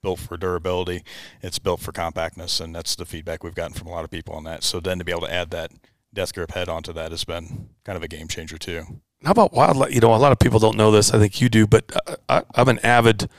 built 0.01 0.19
for 0.19 0.37
durability. 0.37 1.03
It's 1.41 1.59
built 1.59 1.81
for 1.81 1.91
compactness, 1.91 2.59
and 2.59 2.73
that's 2.73 2.95
the 2.95 3.05
feedback 3.05 3.43
we've 3.43 3.55
gotten 3.55 3.73
from 3.73 3.87
a 3.87 3.91
lot 3.91 4.05
of 4.05 4.11
people 4.11 4.33
on 4.33 4.45
that. 4.45 4.63
So 4.63 4.79
then 4.79 4.97
to 4.99 5.05
be 5.05 5.11
able 5.11 5.27
to 5.27 5.33
add 5.33 5.51
that 5.51 5.71
death 6.13 6.33
grip 6.33 6.51
head 6.51 6.69
onto 6.69 6.93
that 6.93 7.11
has 7.11 7.25
been 7.25 7.69
kind 7.83 7.97
of 7.97 8.03
a 8.03 8.07
game 8.07 8.27
changer 8.27 8.57
too. 8.57 9.01
How 9.23 9.31
about 9.31 9.53
wildlife? 9.53 9.93
You 9.93 9.99
know, 9.99 10.13
a 10.13 10.17
lot 10.17 10.31
of 10.31 10.39
people 10.39 10.59
don't 10.59 10.77
know 10.77 10.91
this. 10.91 11.13
I 11.13 11.19
think 11.19 11.41
you 11.41 11.49
do, 11.49 11.67
but 11.67 11.91
uh, 12.07 12.15
I, 12.29 12.43
I'm 12.55 12.69
an 12.69 12.79
avid 12.79 13.29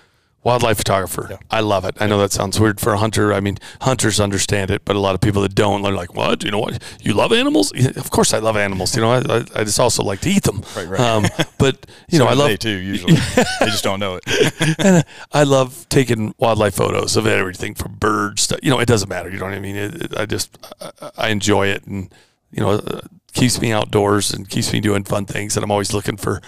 wildlife 0.47 0.79
photographer. 0.79 1.27
Yeah. 1.29 1.39
I 1.51 1.59
love 1.59 1.85
it. 1.85 1.97
I 1.99 2.07
know 2.07 2.19
that 2.19 2.31
sounds 2.31 2.61
weird 2.61 2.79
for 2.81 2.93
a 2.93 2.99
hunter. 2.99 3.33
I 3.33 3.41
mean, 3.41 3.59
hunters 3.81 4.21
understand 4.21 4.71
it, 4.71 4.85
but 4.85 4.95
a 4.95 5.01
lot 5.01 5.17
of 5.17 5.21
people 5.21 5.43
that 5.43 5.57
don't, 5.57 5.83
they're 5.83 5.93
like, 5.93 6.15
"What? 6.15 6.45
You 6.45 6.53
know 6.53 6.61
what? 6.61 6.81
You 7.03 7.15
love 7.15 7.33
animals? 7.33 7.73
Of 7.97 8.11
course, 8.11 8.33
I 8.33 8.39
love 8.39 8.57
animals. 8.57 8.95
You 8.95 9.03
know, 9.03 9.11
I, 9.11 9.45
I, 9.57 9.65
just 9.65 9.81
also 9.81 10.05
like 10.05 10.21
to 10.21 10.31
eat 10.31 10.45
them. 10.45 10.63
Right, 10.77 10.87
right. 10.87 11.01
Um, 11.01 11.25
but 11.59 11.85
you 12.09 12.19
so 12.19 12.25
know, 12.25 12.31
I 12.31 12.35
love 12.35 12.49
they 12.49 12.57
too. 12.57 12.71
Usually, 12.71 13.15
they 13.61 13.67
just 13.67 13.83
don't 13.83 13.99
know 13.99 14.21
it. 14.23 14.77
and 14.79 15.05
I 15.33 15.43
love 15.43 15.85
taking 15.89 16.33
wildlife 16.39 16.77
photos 16.77 17.17
of 17.17 17.27
everything 17.27 17.75
from 17.75 17.95
birds. 17.95 18.47
To, 18.47 18.59
you 18.63 18.71
know, 18.71 18.79
it 18.79 18.87
doesn't 18.87 19.09
matter. 19.09 19.29
You 19.29 19.41
know 19.41 19.47
what 19.47 19.55
I 19.55 19.59
mean? 19.61 19.75
It, 19.75 20.03
it, 20.03 20.17
I 20.17 20.27
just 20.27 20.57
I, 20.81 21.11
I, 21.19 21.29
enjoy 21.31 21.67
it, 21.67 21.85
and 21.87 22.15
you 22.53 22.63
know, 22.63 22.71
uh, 22.71 23.01
keeps 23.33 23.61
me 23.61 23.73
outdoors 23.73 24.33
and 24.33 24.49
keeps 24.49 24.73
me 24.73 24.79
doing 24.79 25.03
fun 25.03 25.27
things. 25.27 25.57
And 25.57 25.65
I'm 25.65 25.73
always 25.73 25.93
looking 25.93 26.17
for 26.17 26.41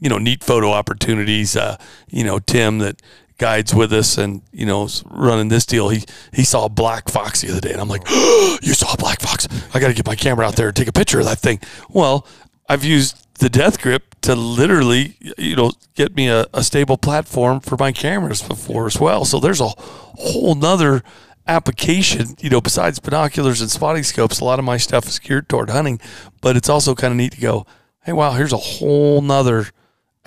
you 0.00 0.08
know 0.08 0.18
neat 0.18 0.42
photo 0.42 0.72
opportunities. 0.72 1.56
Uh, 1.56 1.76
you 2.10 2.24
know, 2.24 2.40
Tim 2.40 2.78
that 2.78 3.00
guides 3.38 3.74
with 3.74 3.92
us 3.92 4.16
and 4.16 4.42
you 4.52 4.66
know 4.66 4.88
running 5.10 5.48
this 5.48 5.66
deal. 5.66 5.88
He 5.88 6.04
he 6.32 6.44
saw 6.44 6.66
a 6.66 6.68
black 6.68 7.08
fox 7.08 7.40
the 7.40 7.50
other 7.50 7.60
day 7.60 7.72
and 7.72 7.80
i'm 7.80 7.88
like 7.88 8.02
oh, 8.06 8.58
you 8.62 8.74
saw 8.74 8.92
a 8.92 8.96
black 8.96 9.20
fox? 9.20 9.48
I 9.74 9.80
got 9.80 9.88
to 9.88 9.94
get 9.94 10.06
my 10.06 10.16
camera 10.16 10.46
out 10.46 10.56
there 10.56 10.68
and 10.68 10.76
take 10.76 10.88
a 10.88 10.92
picture 10.92 11.18
of 11.18 11.26
that 11.26 11.38
thing. 11.38 11.60
Well 11.90 12.26
i've 12.68 12.84
used 12.84 13.20
the 13.38 13.50
death 13.50 13.80
grip 13.80 14.14
to 14.22 14.34
literally 14.34 15.16
you 15.36 15.56
know 15.56 15.72
get 15.94 16.14
me 16.14 16.28
a, 16.28 16.46
a 16.54 16.62
stable 16.62 16.96
platform 16.96 17.60
for 17.60 17.76
my 17.78 17.92
cameras 17.92 18.42
before 18.42 18.86
as 18.86 18.98
well. 18.98 19.24
So 19.24 19.40
there's 19.40 19.60
a 19.60 19.68
whole 19.68 20.54
nother 20.54 21.02
application, 21.46 22.36
you 22.40 22.50
know, 22.50 22.60
besides 22.60 22.98
binoculars 22.98 23.60
and 23.60 23.70
spotting 23.70 24.02
scopes, 24.02 24.40
a 24.40 24.44
lot 24.44 24.58
of 24.58 24.64
my 24.64 24.76
stuff 24.76 25.06
is 25.06 25.18
geared 25.18 25.48
toward 25.48 25.70
hunting, 25.70 26.00
but 26.40 26.56
it's 26.56 26.68
also 26.68 26.94
kind 26.94 27.12
of 27.12 27.18
neat 27.18 27.32
to 27.32 27.40
go, 27.40 27.66
hey, 28.04 28.12
wow, 28.12 28.32
here's 28.32 28.52
a 28.52 28.58
whole 28.58 29.20
nother 29.20 29.66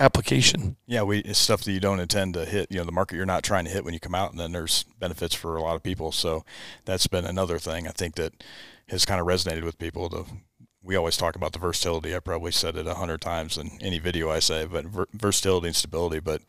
application. 0.00 0.76
Yeah, 0.86 1.02
we 1.02 1.18
it's 1.20 1.38
stuff 1.38 1.62
that 1.62 1.72
you 1.72 1.80
don't 1.80 2.00
intend 2.00 2.34
to 2.34 2.44
hit. 2.44 2.70
You 2.70 2.78
know, 2.78 2.84
the 2.84 2.92
market 2.92 3.16
you're 3.16 3.26
not 3.26 3.42
trying 3.42 3.64
to 3.64 3.70
hit 3.70 3.84
when 3.84 3.94
you 3.94 4.00
come 4.00 4.14
out, 4.14 4.30
and 4.30 4.40
then 4.40 4.52
there's 4.52 4.84
benefits 4.98 5.34
for 5.34 5.56
a 5.56 5.62
lot 5.62 5.76
of 5.76 5.82
people. 5.82 6.12
So 6.12 6.44
that's 6.84 7.06
been 7.06 7.24
another 7.24 7.58
thing 7.58 7.86
I 7.86 7.92
think 7.92 8.16
that 8.16 8.44
has 8.88 9.04
kind 9.04 9.20
of 9.20 9.26
resonated 9.26 9.64
with 9.64 9.78
people. 9.78 10.08
The 10.08 10.24
we 10.82 10.96
always 10.96 11.16
talk 11.16 11.36
about 11.36 11.52
the 11.52 11.58
versatility. 11.58 12.14
I 12.14 12.20
probably 12.20 12.52
said 12.52 12.76
it 12.76 12.86
a 12.86 12.94
hundred 12.94 13.20
times 13.20 13.58
in 13.58 13.78
any 13.80 13.98
video 13.98 14.30
I 14.30 14.38
say, 14.38 14.66
but 14.66 14.86
ver- 14.86 15.06
versatility 15.12 15.68
and 15.68 15.76
stability. 15.76 16.20
But 16.20 16.42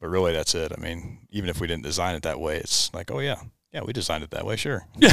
but 0.00 0.08
really, 0.08 0.32
that's 0.32 0.54
it. 0.54 0.72
I 0.76 0.80
mean, 0.80 1.26
even 1.30 1.48
if 1.48 1.60
we 1.60 1.66
didn't 1.66 1.84
design 1.84 2.14
it 2.14 2.22
that 2.22 2.40
way, 2.40 2.56
it's 2.56 2.92
like, 2.92 3.10
oh 3.10 3.20
yeah, 3.20 3.40
yeah, 3.72 3.82
we 3.84 3.92
designed 3.92 4.24
it 4.24 4.30
that 4.30 4.46
way. 4.46 4.56
Sure. 4.56 4.86
yeah, 4.96 5.12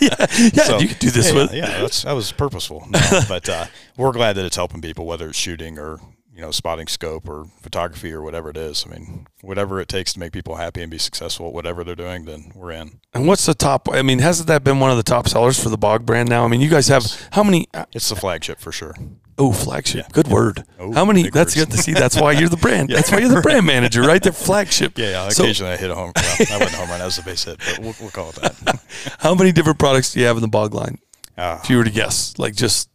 yeah 0.00 0.62
so, 0.64 0.78
you 0.78 0.88
could 0.88 0.98
do 0.98 1.10
this 1.10 1.28
yeah, 1.28 1.34
with. 1.34 1.52
Yeah, 1.52 1.68
yeah, 1.68 1.80
that's 1.82 2.02
that 2.02 2.12
was 2.12 2.32
purposeful. 2.32 2.86
No, 2.88 3.00
but 3.28 3.48
uh, 3.48 3.66
we're 3.96 4.12
glad 4.12 4.34
that 4.34 4.44
it's 4.44 4.56
helping 4.56 4.80
people, 4.80 5.06
whether 5.06 5.28
it's 5.28 5.38
shooting 5.38 5.78
or 5.78 6.00
you 6.40 6.46
know, 6.46 6.50
spotting 6.50 6.86
scope 6.86 7.28
or 7.28 7.44
photography 7.60 8.10
or 8.14 8.22
whatever 8.22 8.48
it 8.48 8.56
is. 8.56 8.86
I 8.86 8.94
mean, 8.94 9.26
whatever 9.42 9.78
it 9.78 9.88
takes 9.88 10.14
to 10.14 10.18
make 10.18 10.32
people 10.32 10.56
happy 10.56 10.80
and 10.80 10.90
be 10.90 10.96
successful 10.96 11.48
at 11.48 11.52
whatever 11.52 11.84
they're 11.84 11.94
doing, 11.94 12.24
then 12.24 12.50
we're 12.54 12.70
in. 12.70 12.98
And 13.12 13.26
what's 13.26 13.44
the 13.44 13.52
top? 13.52 13.90
I 13.92 14.00
mean, 14.00 14.20
hasn't 14.20 14.48
that 14.48 14.64
been 14.64 14.80
one 14.80 14.90
of 14.90 14.96
the 14.96 15.02
top 15.02 15.28
sellers 15.28 15.62
for 15.62 15.68
the 15.68 15.76
Bog 15.76 16.06
brand 16.06 16.30
now? 16.30 16.42
I 16.42 16.48
mean, 16.48 16.62
you 16.62 16.70
guys 16.70 16.88
have 16.88 17.04
how 17.32 17.42
many? 17.42 17.68
Uh, 17.74 17.84
it's 17.92 18.08
the 18.08 18.16
flagship 18.16 18.58
for 18.58 18.72
sure. 18.72 18.94
Oh, 19.36 19.52
flagship. 19.52 20.06
Yeah. 20.06 20.12
Good 20.12 20.28
word. 20.28 20.64
Oh, 20.78 20.94
how 20.94 21.04
many? 21.04 21.24
That's 21.28 21.54
words. 21.54 21.56
good 21.56 21.76
to 21.76 21.76
see. 21.76 21.92
That's 21.92 22.18
why 22.18 22.32
you're 22.32 22.48
the 22.48 22.56
brand. 22.56 22.88
yeah. 22.88 22.96
That's 22.96 23.12
why 23.12 23.18
you're 23.18 23.28
the 23.28 23.42
brand 23.42 23.66
manager, 23.66 24.00
right? 24.00 24.22
The 24.22 24.32
flagship. 24.32 24.96
Yeah, 24.96 25.10
yeah. 25.10 25.28
Occasionally 25.28 25.54
so, 25.54 25.66
I 25.66 25.76
hit 25.76 25.90
a 25.90 25.94
home. 25.94 26.12
Well, 26.16 26.46
I 26.52 26.58
wasn't 26.58 26.72
home 26.72 26.88
run. 26.88 27.00
That 27.00 27.04
was 27.04 27.18
a 27.18 27.22
base 27.22 27.44
hit, 27.44 27.58
but 27.58 27.78
we'll, 27.80 27.94
we'll 28.00 28.10
call 28.10 28.30
it 28.30 28.36
that. 28.36 28.82
how 29.18 29.34
many 29.34 29.52
different 29.52 29.78
products 29.78 30.14
do 30.14 30.20
you 30.20 30.26
have 30.26 30.38
in 30.38 30.42
the 30.42 30.48
Bog 30.48 30.72
line? 30.72 30.98
Uh, 31.36 31.58
if 31.62 31.68
you 31.68 31.76
were 31.76 31.84
to 31.84 31.90
guess, 31.90 32.38
like 32.38 32.54
just 32.54 32.88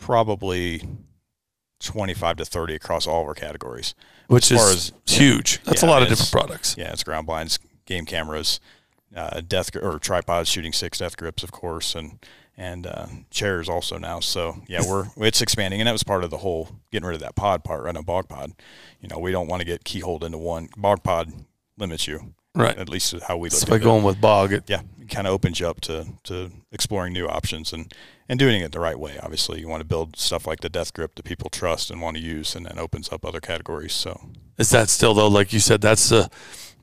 probably 0.00 0.82
25 1.80 2.36
to 2.38 2.44
30 2.44 2.74
across 2.74 3.06
all 3.06 3.22
of 3.22 3.28
our 3.28 3.34
categories. 3.34 3.94
Which 4.28 4.50
as 4.50 4.60
is 4.60 4.92
as, 5.06 5.16
huge. 5.16 5.62
That's 5.64 5.82
yeah, 5.82 5.88
a 5.88 5.90
lot 5.90 6.02
of 6.02 6.08
different 6.08 6.32
products. 6.32 6.76
Yeah, 6.76 6.92
it's 6.92 7.04
ground 7.04 7.26
blinds, 7.26 7.58
game 7.84 8.06
cameras, 8.06 8.60
uh, 9.14 9.40
death 9.46 9.74
or 9.76 9.98
tripods, 9.98 10.48
shooting 10.48 10.72
six 10.72 10.98
death 10.98 11.16
grips, 11.16 11.42
of 11.42 11.52
course, 11.52 11.94
and 11.94 12.18
and 12.56 12.86
uh, 12.86 13.06
chairs 13.30 13.68
also 13.68 13.98
now. 13.98 14.20
So 14.20 14.62
yeah, 14.66 14.82
we're 14.86 15.06
it's 15.18 15.40
expanding, 15.40 15.80
and 15.80 15.86
that 15.86 15.92
was 15.92 16.02
part 16.02 16.24
of 16.24 16.30
the 16.30 16.38
whole 16.38 16.70
getting 16.90 17.06
rid 17.06 17.14
of 17.14 17.20
that 17.20 17.36
pod 17.36 17.62
part, 17.62 17.84
right? 17.84 17.96
A 17.96 18.02
bog 18.02 18.28
pod. 18.28 18.52
You 19.00 19.08
know, 19.08 19.18
we 19.18 19.30
don't 19.30 19.46
want 19.46 19.60
to 19.60 19.66
get 19.66 19.84
keyholed 19.84 20.24
into 20.24 20.38
one. 20.38 20.70
Bog 20.76 21.02
pod 21.02 21.32
limits 21.78 22.08
you, 22.08 22.34
right? 22.56 22.78
At 22.78 22.88
least 22.88 23.14
how 23.26 23.36
we 23.36 23.48
look. 23.48 23.58
So 23.58 23.66
by 23.66 23.78
going 23.78 24.02
with 24.02 24.20
bog, 24.20 24.52
it, 24.52 24.64
yeah, 24.66 24.82
it 25.00 25.08
kind 25.08 25.26
of 25.26 25.32
opens 25.32 25.60
you 25.60 25.68
up 25.68 25.80
to 25.82 26.06
to 26.24 26.50
exploring 26.72 27.12
new 27.12 27.26
options 27.26 27.72
and 27.72 27.92
and 28.28 28.38
doing 28.38 28.60
it 28.60 28.72
the 28.72 28.80
right 28.80 28.98
way. 28.98 29.18
Obviously, 29.22 29.60
you 29.60 29.68
want 29.68 29.80
to 29.80 29.86
build 29.86 30.16
stuff 30.16 30.46
like 30.46 30.60
the 30.60 30.68
death 30.68 30.92
grip 30.92 31.14
that 31.14 31.24
people 31.24 31.50
trust 31.50 31.90
and 31.90 32.00
want 32.00 32.16
to 32.16 32.22
use, 32.22 32.56
and 32.56 32.66
then 32.66 32.78
opens 32.78 33.12
up 33.12 33.24
other 33.24 33.40
categories. 33.40 33.92
So, 33.92 34.28
is 34.58 34.70
that 34.70 34.88
still 34.88 35.14
though? 35.14 35.28
Like 35.28 35.52
you 35.52 35.60
said, 35.60 35.80
that's 35.80 36.08
the 36.08 36.30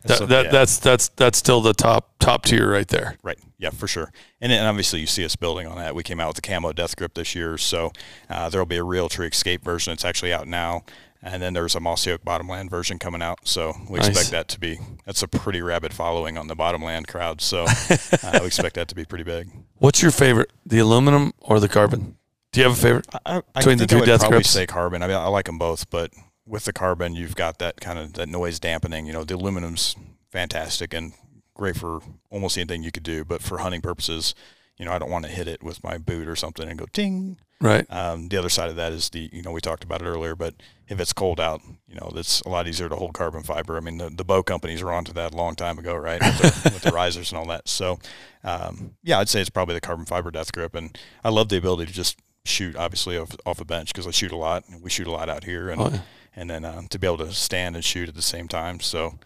that, 0.06 0.18
so, 0.18 0.26
that 0.26 0.46
yeah. 0.46 0.52
that's 0.52 0.78
that's 0.80 1.08
that's 1.10 1.38
still 1.38 1.62
the 1.62 1.74
top 1.74 2.12
top 2.20 2.44
tier 2.44 2.72
right 2.72 2.88
there. 2.88 3.18
Right. 3.24 3.38
Yeah, 3.58 3.70
for 3.70 3.88
sure. 3.88 4.12
And, 4.42 4.52
and 4.52 4.68
obviously, 4.68 5.00
you 5.00 5.08
see 5.08 5.24
us 5.24 5.38
building 5.38 5.68
on 5.68 5.78
that. 5.78 5.96
We 5.96 6.04
came 6.04 6.20
out 6.20 6.28
with 6.28 6.36
the 6.36 6.42
camo 6.42 6.74
death 6.74 6.98
grip 6.98 7.14
this 7.14 7.34
year, 7.34 7.58
so 7.58 7.94
uh, 8.30 8.50
there 8.50 8.60
will 8.60 8.66
be 8.66 8.76
a 8.76 8.84
real 8.84 9.08
Realtree 9.08 9.32
Escape 9.32 9.64
version. 9.64 9.94
It's 9.94 10.04
actually 10.04 10.34
out 10.34 10.48
now 10.48 10.84
and 11.24 11.42
then 11.42 11.54
there's 11.54 11.74
a 11.74 11.80
Mossy 11.80 12.12
Oak 12.12 12.24
Bottomland 12.24 12.70
version 12.70 13.00
coming 13.00 13.22
out. 13.22 13.40
So 13.48 13.74
we 13.90 13.98
nice. 13.98 14.10
expect 14.10 14.32
that 14.32 14.48
to 14.50 14.60
be 14.60 14.78
that's 15.06 15.24
a 15.24 15.28
pretty 15.28 15.62
rabid 15.62 15.94
following 15.94 16.38
on 16.38 16.48
the 16.48 16.56
Bottomland 16.56 17.08
crowd. 17.08 17.42
So 17.42 17.64
uh, 18.24 18.40
we 18.42 18.46
expect 18.46 18.76
that 18.76 18.88
to 18.90 18.96
be 18.96 19.06
pretty 19.06 19.24
big. 19.24 19.50
What's 19.76 20.02
your 20.02 20.12
favorite, 20.12 20.52
the 20.66 20.80
aluminum 20.80 21.34
or 21.40 21.60
the 21.60 21.70
carbon? 21.70 22.18
Do 22.52 22.60
you 22.60 22.68
have 22.68 22.78
a 22.78 22.82
favorite 22.82 23.08
I, 23.26 23.38
I 23.38 23.42
between 23.60 23.78
the 23.78 23.88
two 23.88 23.98
I 23.98 24.00
would 24.02 24.06
death 24.06 24.20
probably 24.20 24.38
grips? 24.40 24.50
Say 24.50 24.68
carbon. 24.68 25.02
I 25.02 25.08
mean, 25.08 25.16
I 25.16 25.28
like 25.28 25.46
them 25.46 25.58
both, 25.58 25.90
but 25.90 26.12
with 26.46 26.66
the 26.66 26.74
carbon, 26.74 27.16
you've 27.16 27.36
got 27.36 27.58
that 27.60 27.80
kind 27.80 27.98
of 27.98 28.14
that 28.14 28.28
noise 28.28 28.60
dampening. 28.60 29.06
You 29.08 29.14
know, 29.14 29.24
the 29.24 29.36
aluminum's 29.36 29.96
fantastic 30.30 30.94
and 30.94 31.14
great 31.56 31.78
for 31.78 32.02
almost 32.30 32.58
anything 32.58 32.84
you 32.84 32.92
could 32.92 33.04
do, 33.04 33.24
but 33.24 33.42
for 33.42 33.60
hunting 33.60 33.82
purposes, 33.82 34.36
you 34.84 34.90
know, 34.90 34.94
I 34.94 35.00
don't 35.00 35.10
want 35.10 35.24
to 35.24 35.32
hit 35.32 35.48
it 35.48 35.64
with 35.64 35.82
my 35.82 35.98
boot 35.98 36.28
or 36.28 36.36
something 36.36 36.68
and 36.68 36.78
go 36.78 36.88
ting. 36.92 37.38
Right. 37.62 37.86
Um, 37.90 38.28
the 38.28 38.36
other 38.36 38.50
side 38.50 38.70
of 38.70 38.76
that 38.76 38.92
is 38.92 39.12
the, 39.12 39.30
you 39.32 39.42
know, 39.42 39.52
we 39.52 39.62
talked 39.62 39.86
about 39.86 40.02
it 40.02 40.06
earlier, 40.06 40.36
but 40.36 40.56
if 40.90 41.00
it's 41.00 41.14
cold 41.14 41.40
out, 41.40 41.62
you 41.88 41.96
know, 41.96 42.12
it's 42.16 42.42
a 42.42 42.50
lot 42.50 42.68
easier 42.68 42.90
to 42.90 42.96
hold 42.98 43.14
carbon 43.14 43.44
fiber. 43.44 43.78
I 43.78 43.80
mean, 43.80 43.98
the, 43.98 44.10
the 44.10 44.26
bow 44.26 44.44
companies 44.44 44.84
were 44.84 44.92
onto 44.92 45.14
that 45.14 45.34
a 45.34 45.38
long 45.38 45.56
time 45.56 45.80
ago, 45.80 45.96
right? 45.96 46.20
With 46.20 46.38
the, 46.38 46.70
with 46.74 46.82
the 46.82 46.92
risers 46.92 47.32
and 47.32 47.40
all 47.40 47.46
that. 47.46 47.70
So, 47.70 47.98
um, 48.44 48.96
yeah, 49.04 49.20
I'd 49.20 49.30
say 49.30 49.40
it's 49.40 49.50
probably 49.50 49.76
the 49.76 49.80
carbon 49.80 50.04
fiber 50.04 50.32
death 50.32 50.52
grip. 50.52 50.76
And 50.76 50.98
I 51.24 51.30
love 51.30 51.48
the 51.48 51.56
ability 51.56 51.86
to 51.86 51.94
just 51.94 52.20
shoot, 52.44 52.76
obviously, 52.76 53.18
off, 53.18 53.38
off 53.46 53.62
a 53.62 53.66
bench 53.66 53.94
because 53.94 54.06
I 54.06 54.12
shoot 54.12 54.34
a 54.34 54.38
lot. 54.38 54.66
And 54.68 54.84
We 54.84 54.90
shoot 54.90 55.08
a 55.08 55.12
lot 55.12 55.30
out 55.30 55.46
here. 55.46 55.70
And, 55.70 55.82
oh, 55.82 55.92
yeah. 55.94 56.02
and 56.36 56.50
then 56.50 56.66
uh, 56.66 56.82
to 56.90 57.00
be 57.00 57.08
able 57.08 57.20
to 57.20 57.32
stand 57.32 57.78
and 57.78 57.86
shoot 57.86 58.10
at 58.10 58.16
the 58.16 58.22
same 58.22 58.50
time. 58.50 58.82
So, 58.82 59.18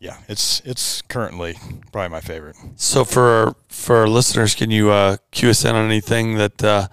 yeah, 0.00 0.16
it's 0.28 0.60
it's 0.64 1.02
currently 1.02 1.56
probably 1.92 2.08
my 2.08 2.20
favorite. 2.20 2.56
So 2.76 3.04
for 3.04 3.54
for 3.68 3.96
our 3.96 4.08
listeners, 4.08 4.54
can 4.54 4.70
you 4.70 4.90
uh, 4.90 5.18
cue 5.30 5.50
us 5.50 5.64
in 5.64 5.76
on 5.76 5.84
anything 5.84 6.36
that 6.36 6.64
uh, 6.64 6.88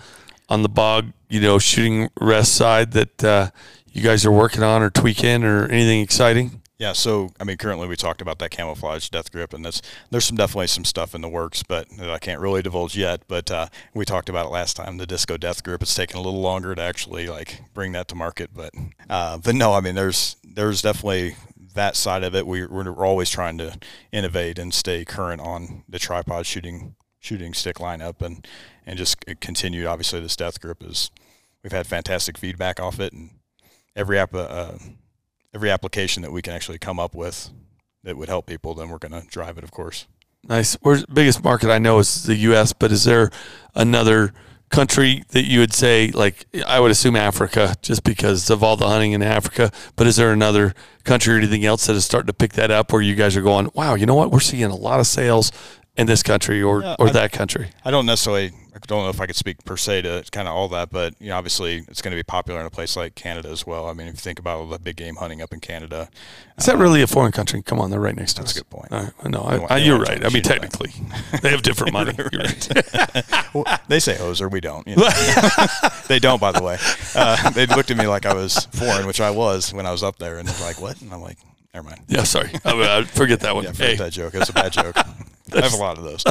on 0.50 0.62
the 0.62 0.70
bog, 0.70 1.14
you 1.30 1.40
know, 1.40 1.58
shooting 1.58 2.10
rest 2.20 2.54
side 2.54 2.92
that 2.92 3.24
uh, 3.24 3.50
you 3.92 4.04
guys 4.04 4.26
are 4.26 4.32
working 4.32 4.62
on 4.62 4.84
or 4.84 4.90
tweaking 4.90 5.46
or 5.46 5.66
anything 5.68 6.02
exciting? 6.02 6.62
Yeah, 6.78 6.94
so 6.94 7.32
I 7.40 7.44
mean, 7.44 7.58
currently 7.58 7.88
we 7.88 7.96
talked 7.96 8.22
about 8.22 8.40
that 8.40 8.52
camouflage 8.52 9.10
death 9.10 9.32
grip, 9.32 9.54
and 9.54 9.66
that's 9.66 9.82
there's 10.12 10.26
some 10.26 10.38
definitely 10.38 10.68
some 10.68 10.86
stuff 10.86 11.16
in 11.16 11.22
the 11.22 11.30
works, 11.30 11.64
but 11.64 11.88
I 12.00 12.20
can't 12.20 12.42
really 12.42 12.62
divulge 12.62 12.96
yet. 12.96 13.22
But 13.28 13.50
uh, 13.50 13.68
we 13.96 14.04
talked 14.04 14.30
about 14.30 14.46
it 14.46 14.50
last 14.50 14.76
time, 14.76 14.98
the 14.98 15.08
disco 15.08 15.38
death 15.38 15.64
grip. 15.64 15.82
It's 15.82 15.96
taken 15.96 16.18
a 16.18 16.22
little 16.22 16.42
longer 16.42 16.76
to 16.76 16.82
actually 16.82 17.28
like 17.28 17.62
bring 17.74 17.94
that 17.94 18.10
to 18.10 18.16
market, 18.16 18.52
but 18.54 18.74
uh, 19.10 19.38
but 19.38 19.56
no, 19.56 19.74
I 19.74 19.80
mean, 19.80 19.96
there's 19.96 20.36
there's 20.44 20.82
definitely 20.84 21.36
that 21.78 21.96
side 21.96 22.24
of 22.24 22.36
it. 22.36 22.46
We, 22.46 22.66
we're 22.66 23.06
always 23.06 23.30
trying 23.30 23.58
to 23.60 23.78
innovate 24.12 24.60
and 24.60 24.74
stay 24.74 25.06
current 25.06 25.42
on 25.42 25.84
the 25.88 26.00
tripod 26.00 26.46
shooting 26.46 26.96
shooting 27.20 27.54
stick 27.54 27.78
lineup, 27.78 28.22
and 28.22 28.46
and 28.86 28.98
just 28.98 29.24
continued. 29.40 29.86
Obviously, 29.86 30.20
this 30.20 30.36
death 30.36 30.62
grip 30.62 30.84
is 30.84 31.10
we've 31.64 31.72
had 31.72 31.88
fantastic 31.88 32.38
feedback 32.38 32.80
off 32.80 33.00
it, 33.00 33.14
and 33.14 33.32
every 33.96 34.20
app 34.20 34.34
uh, 34.36 34.74
every 35.54 35.72
application 35.72 36.22
that 36.24 36.32
we 36.32 36.42
can 36.42 36.54
actually 36.54 36.78
come 36.78 37.00
up 37.00 37.16
with 37.16 37.50
that 38.04 38.16
would 38.16 38.30
help 38.30 38.46
people, 38.46 38.74
then 38.74 38.90
we're 38.90 38.98
going 38.98 39.12
to 39.12 39.28
drive 39.28 39.58
it, 39.58 39.64
of 39.64 39.72
course. 39.72 40.08
Nice. 40.48 40.76
Where's 40.82 41.06
biggest 41.06 41.44
market 41.44 41.70
I 41.70 41.80
know 41.80 42.00
is 42.00 42.24
the 42.24 42.36
U.S., 42.36 42.72
but 42.74 42.92
is 42.92 43.04
there 43.04 43.32
another 43.76 44.34
country 44.70 45.24
that 45.30 45.46
you 45.46 45.60
would 45.60 45.74
say 45.74 46.12
like 46.12 46.46
I 46.66 46.80
would 46.80 46.92
assume 46.92 47.16
Africa 47.16 47.76
just 47.82 48.04
because 48.04 48.50
of 48.50 48.64
all 48.64 48.76
the 48.76 48.88
hunting 48.88 49.14
in 49.14 49.22
Africa. 49.24 49.72
But 49.96 50.08
is 50.08 50.16
there 50.18 50.32
another 50.32 50.74
country 51.04 51.36
or 51.36 51.38
anything 51.38 51.66
else 51.66 51.88
that 51.88 51.96
is 51.96 52.04
starting 52.06 52.28
to 52.28 52.34
pick 52.34 52.54
that 52.54 52.70
up 52.70 52.92
where 52.92 53.02
you 53.02 53.16
guys 53.16 53.38
are 53.38 53.42
going 53.42 53.70
wow 53.74 53.96
you 53.96 54.06
know 54.06 54.16
what? 54.16 54.32
We're 54.32 54.40
seeing 54.40 54.66
a 54.66 54.76
lot 54.76 55.00
of 55.00 55.08
sales 55.08 55.52
in 55.96 56.06
this 56.06 56.22
country 56.22 56.62
or, 56.62 56.82
yeah, 56.82 56.96
or 57.00 57.08
I, 57.08 57.12
that 57.14 57.32
country 57.32 57.70
I 57.86 57.92
don't 57.92 58.06
necessarily 58.06 58.52
I 58.84 58.86
don't 58.88 59.04
know 59.04 59.10
if 59.10 59.20
I 59.20 59.26
could 59.26 59.36
speak 59.36 59.64
per 59.66 59.78
se 59.78 60.04
to 60.04 60.24
kind 60.32 60.48
of 60.48 60.56
all 60.56 60.68
that, 60.70 60.90
but 60.90 61.14
you 61.20 61.30
know, 61.30 61.38
obviously 61.38 61.84
it's 61.88 62.02
going 62.02 62.12
to 62.12 62.16
be 62.16 62.24
popular 62.24 62.60
in 62.60 62.66
a 62.66 62.70
place 62.70 62.96
like 62.96 63.16
Canada 63.16 63.50
as 63.50 63.66
well. 63.66 63.88
I 63.88 63.94
mean, 63.94 64.08
if 64.08 64.16
you 64.16 64.20
think 64.20 64.40
about 64.40 64.60
all 64.60 64.68
the 64.68 64.80
big 64.80 64.96
game 64.96 65.16
hunting 65.16 65.42
up 65.42 65.54
in 65.54 65.60
Canada, 65.60 66.10
is 66.58 66.66
that 66.66 66.78
really 66.78 67.02
a 67.02 67.08
foreign 67.08 67.32
country? 67.32 67.62
Come 67.62 67.80
on, 67.80 67.92
they're 67.92 68.00
right 68.00 68.16
next 68.16 68.34
to 68.34 68.42
that's 68.42 68.58
us. 68.58 68.64
That's 68.64 68.68
a 68.68 68.76
good 68.76 68.90
point. 68.90 69.16
Uh, 69.26 69.30
no, 69.30 69.42
I, 69.42 69.76
I, 69.76 69.78
you're 69.78 70.00
right. 70.00 70.24
I 70.26 70.30
mean, 70.30 70.44
technically, 70.44 70.92
they 71.42 71.50
have 71.50 71.62
different 71.62 71.94
money. 71.94 72.14
well, 73.54 73.66
they 73.88 74.00
say 74.00 74.16
hoser, 74.16 74.52
we 74.52 74.60
don't. 74.60 74.88
You 74.88 74.96
know? 74.96 75.10
they 76.08 76.20
don't, 76.20 76.40
by 76.42 76.52
the 76.52 76.64
way. 76.64 76.78
Uh, 77.16 77.50
they 77.52 77.66
looked 77.68 77.92
at 77.92 77.98
me 77.98 78.08
like 78.08 78.26
I 78.26 78.34
was 78.34 78.66
foreign, 78.72 79.06
which 79.06 79.22
I 79.22 79.30
was 79.30 79.74
when 79.74 79.86
I 79.86 79.92
was 79.92 80.04
up 80.04 80.18
there, 80.18 80.38
and 80.40 80.48
they're 80.48 80.66
like, 80.66 80.82
"What?" 80.82 81.02
And 81.02 81.14
I'm 81.14 81.22
like, 81.22 81.38
"Never 81.74 81.90
mind." 81.90 82.02
Yeah, 82.08 82.24
sorry. 82.24 82.50
I, 82.66 83.00
I 83.00 83.04
forget 83.04 83.42
that 83.42 83.54
one. 83.54 83.66
Yeah, 83.66 83.72
forget 83.72 83.90
hey. 83.90 83.96
that 83.98 84.12
joke. 84.12 84.34
That's 84.34 84.50
a 84.50 84.54
bad 84.54 84.72
joke. 84.72 84.96
I 85.54 85.62
have 85.62 85.74
a 85.74 85.78
lot 85.78 85.98
of 85.98 86.04
those 86.04 86.24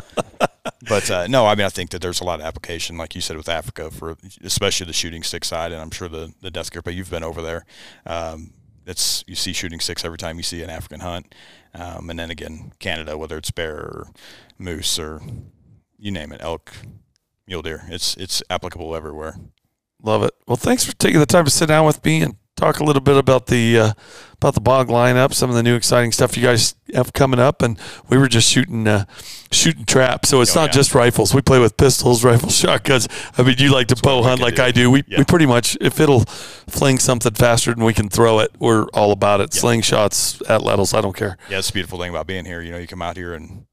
but 0.89 1.11
uh, 1.11 1.27
no, 1.27 1.47
I 1.47 1.55
mean, 1.55 1.67
I 1.67 1.71
think 1.71 1.91
that 1.91 2.01
there's 2.03 2.21
a 2.21 2.25
lot 2.25 2.41
of 2.41 2.47
application, 2.47 2.97
like 2.97 3.15
you 3.15 3.21
said, 3.21 3.37
with 3.37 3.49
Africa 3.49 3.91
for 3.91 4.17
especially 4.43 4.87
the 4.87 4.93
shooting 4.93 5.23
stick 5.23 5.45
side, 5.45 5.73
and 5.73 5.81
I'm 5.81 5.91
sure 5.91 6.09
the 6.09 6.33
the 6.41 6.51
death 6.51 6.71
grip. 6.71 6.85
But 6.85 6.95
you've 6.95 7.11
been 7.11 7.25
over 7.25 7.43
there. 7.43 7.65
Um, 8.05 8.53
it's 8.87 9.25
you 9.27 9.35
see 9.35 9.53
shooting 9.53 9.81
sticks 9.81 10.05
every 10.05 10.19
time 10.19 10.37
you 10.37 10.43
see 10.43 10.63
an 10.63 10.71
African 10.71 11.01
hunt, 11.01 11.35
um, 11.75 12.11
and 12.11 12.19
then 12.19 12.31
again 12.31 12.73
Canada, 12.79 13.19
whether 13.19 13.37
it's 13.37 13.51
bear 13.51 13.77
or 13.77 14.07
moose 14.59 14.99
or 14.99 15.21
you 15.99 16.11
name 16.11 16.33
it, 16.33 16.41
elk, 16.43 16.73
mule 17.47 17.63
deer. 17.63 17.83
It's 17.89 18.17
it's 18.17 18.43
applicable 18.51 18.95
everywhere. 18.95 19.37
Love 20.03 20.23
it. 20.23 20.35
Well, 20.47 20.57
thanks 20.57 20.85
for 20.85 20.95
taking 20.95 21.21
the 21.21 21.27
time 21.27 21.47
to 21.47 21.51
sit 21.51 21.67
down 21.67 21.87
with 21.87 22.05
me 22.05 22.23
and 22.23 22.37
talk 22.57 22.81
a 22.81 22.85
little 22.85 23.03
bit 23.03 23.17
about 23.17 23.47
the 23.47 23.79
uh, 23.79 23.93
about 24.35 24.55
the 24.55 24.61
bog 24.61 24.89
lineup, 24.89 25.33
some 25.33 25.49
of 25.51 25.57
the 25.57 25.63
new 25.63 25.75
exciting 25.77 26.13
stuff 26.13 26.37
you 26.37 26.43
guys 26.43 26.75
have 26.95 27.13
coming 27.13 27.41
up, 27.41 27.63
and 27.63 27.79
we 28.09 28.19
were 28.19 28.29
just 28.29 28.51
shooting 28.51 28.87
uh, 28.87 29.05
shooting 29.51 29.85
traps. 29.85 30.29
So 30.29 30.41
it's 30.41 30.57
Oh, 30.57 30.61
not 30.61 30.69
yeah. 30.71 30.73
just 30.75 30.95
rifles. 30.95 31.35
We 31.35 31.41
play 31.43 31.59
with 31.59 31.77
pistols, 31.77 32.23
rifles, 32.31 32.57
shotguns. 32.57 33.09
I 33.39 33.43
mean, 33.43 33.57
you 33.59 33.73
like 33.73 33.87
to 33.89 33.97
bow 33.97 34.23
hunt 34.23 34.41
like 34.41 34.57
do. 34.57 34.63
I 34.63 34.71
do. 34.73 34.91
We 34.91 35.05
Yeah. 35.07 35.19
we 35.19 35.25
pretty 35.25 35.47
much 35.47 35.77
if 35.81 36.01
it'll 36.01 36.25
fling 36.67 36.99
something 36.99 37.33
faster 37.35 37.75
than 37.75 37.85
we 37.85 37.95
can 37.95 38.09
throw 38.09 38.41
it, 38.41 38.51
we're 38.59 38.85
all 38.95 39.13
about 39.13 39.41
it. 39.41 39.51
Slingshots, 39.51 40.41
at 40.51 40.61
atlatls, 40.61 40.97
I 40.97 41.01
don't 41.01 41.17
care. 41.17 41.39
Yeah, 41.49 41.59
it's 41.59 41.69
the 41.69 41.75
beautiful 41.75 41.99
thing 41.99 42.11
about 42.11 42.27
being 42.27 42.45
here. 42.45 42.61
You 42.61 42.73
know, 42.73 42.79
you 42.79 42.87
come 42.87 43.03
out 43.03 43.17
here 43.17 43.33
and 43.35 43.67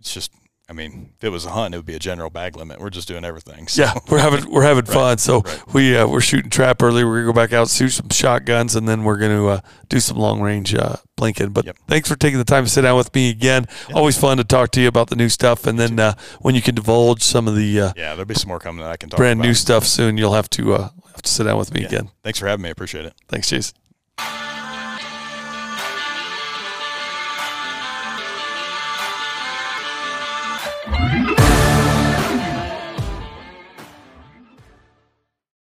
it's 0.00 0.12
just. 0.14 0.32
I 0.70 0.72
mean, 0.72 1.10
if 1.18 1.24
it 1.24 1.30
was 1.30 1.44
a 1.44 1.50
hunt, 1.50 1.74
it 1.74 1.78
would 1.78 1.84
be 1.86 1.96
a 1.96 1.98
general 1.98 2.30
bag 2.30 2.54
limit. 2.56 2.78
We're 2.78 2.90
just 2.90 3.08
doing 3.08 3.24
everything. 3.24 3.66
So. 3.66 3.82
Yeah, 3.82 3.94
we're 4.08 4.20
having 4.20 4.48
we're 4.52 4.62
having 4.62 4.84
fun. 4.84 5.18
So 5.18 5.40
right. 5.40 5.74
we 5.74 5.96
uh, 5.96 6.06
we're 6.06 6.20
shooting 6.20 6.48
trap 6.48 6.80
early. 6.80 7.02
We're 7.04 7.22
gonna 7.22 7.32
go 7.32 7.40
back 7.40 7.52
out, 7.52 7.68
shoot 7.68 7.88
some 7.88 8.08
shotguns, 8.10 8.76
and 8.76 8.88
then 8.88 9.02
we're 9.02 9.16
gonna 9.16 9.44
uh, 9.46 9.60
do 9.88 9.98
some 9.98 10.16
long 10.16 10.40
range 10.40 10.72
uh, 10.72 10.96
blinking. 11.16 11.50
But 11.50 11.66
Yep. 11.66 11.76
thanks 11.88 12.08
for 12.08 12.14
taking 12.14 12.38
the 12.38 12.44
time 12.44 12.62
to 12.64 12.70
sit 12.70 12.82
down 12.82 12.96
with 12.96 13.12
me 13.14 13.30
again. 13.30 13.66
Always 13.92 14.16
fun 14.16 14.36
to 14.36 14.44
talk 14.44 14.70
to 14.72 14.80
you 14.80 14.86
about 14.86 15.08
the 15.10 15.16
new 15.16 15.28
stuff, 15.28 15.66
and 15.66 15.76
then 15.76 15.98
uh, 15.98 16.14
when 16.40 16.54
you 16.54 16.62
can 16.62 16.76
divulge 16.76 17.22
some 17.22 17.48
of 17.48 17.56
the 17.56 17.80
uh, 17.80 17.92
Yeah, 17.96 18.10
there'll 18.10 18.24
be 18.26 18.34
some 18.34 18.48
more 18.48 18.60
coming 18.60 18.82
that 18.82 18.92
I 18.92 18.96
can 18.96 19.08
talk 19.10 19.18
brand 19.18 19.40
about. 19.40 19.48
new 19.48 19.54
stuff 19.54 19.84
soon, 19.84 20.18
you'll 20.18 20.34
have 20.34 20.48
to 20.50 20.74
uh, 20.74 20.88
have 21.08 21.22
to 21.22 21.30
sit 21.30 21.44
down 21.44 21.58
with 21.58 21.74
me 21.74 21.80
Yeah. 21.80 21.86
again. 21.88 22.10
Thanks 22.22 22.38
for 22.38 22.46
having 22.46 22.62
me. 22.62 22.68
I 22.68 22.72
appreciate 22.72 23.06
it. 23.06 23.14
Thanks, 23.28 23.48
Chase. 23.48 23.74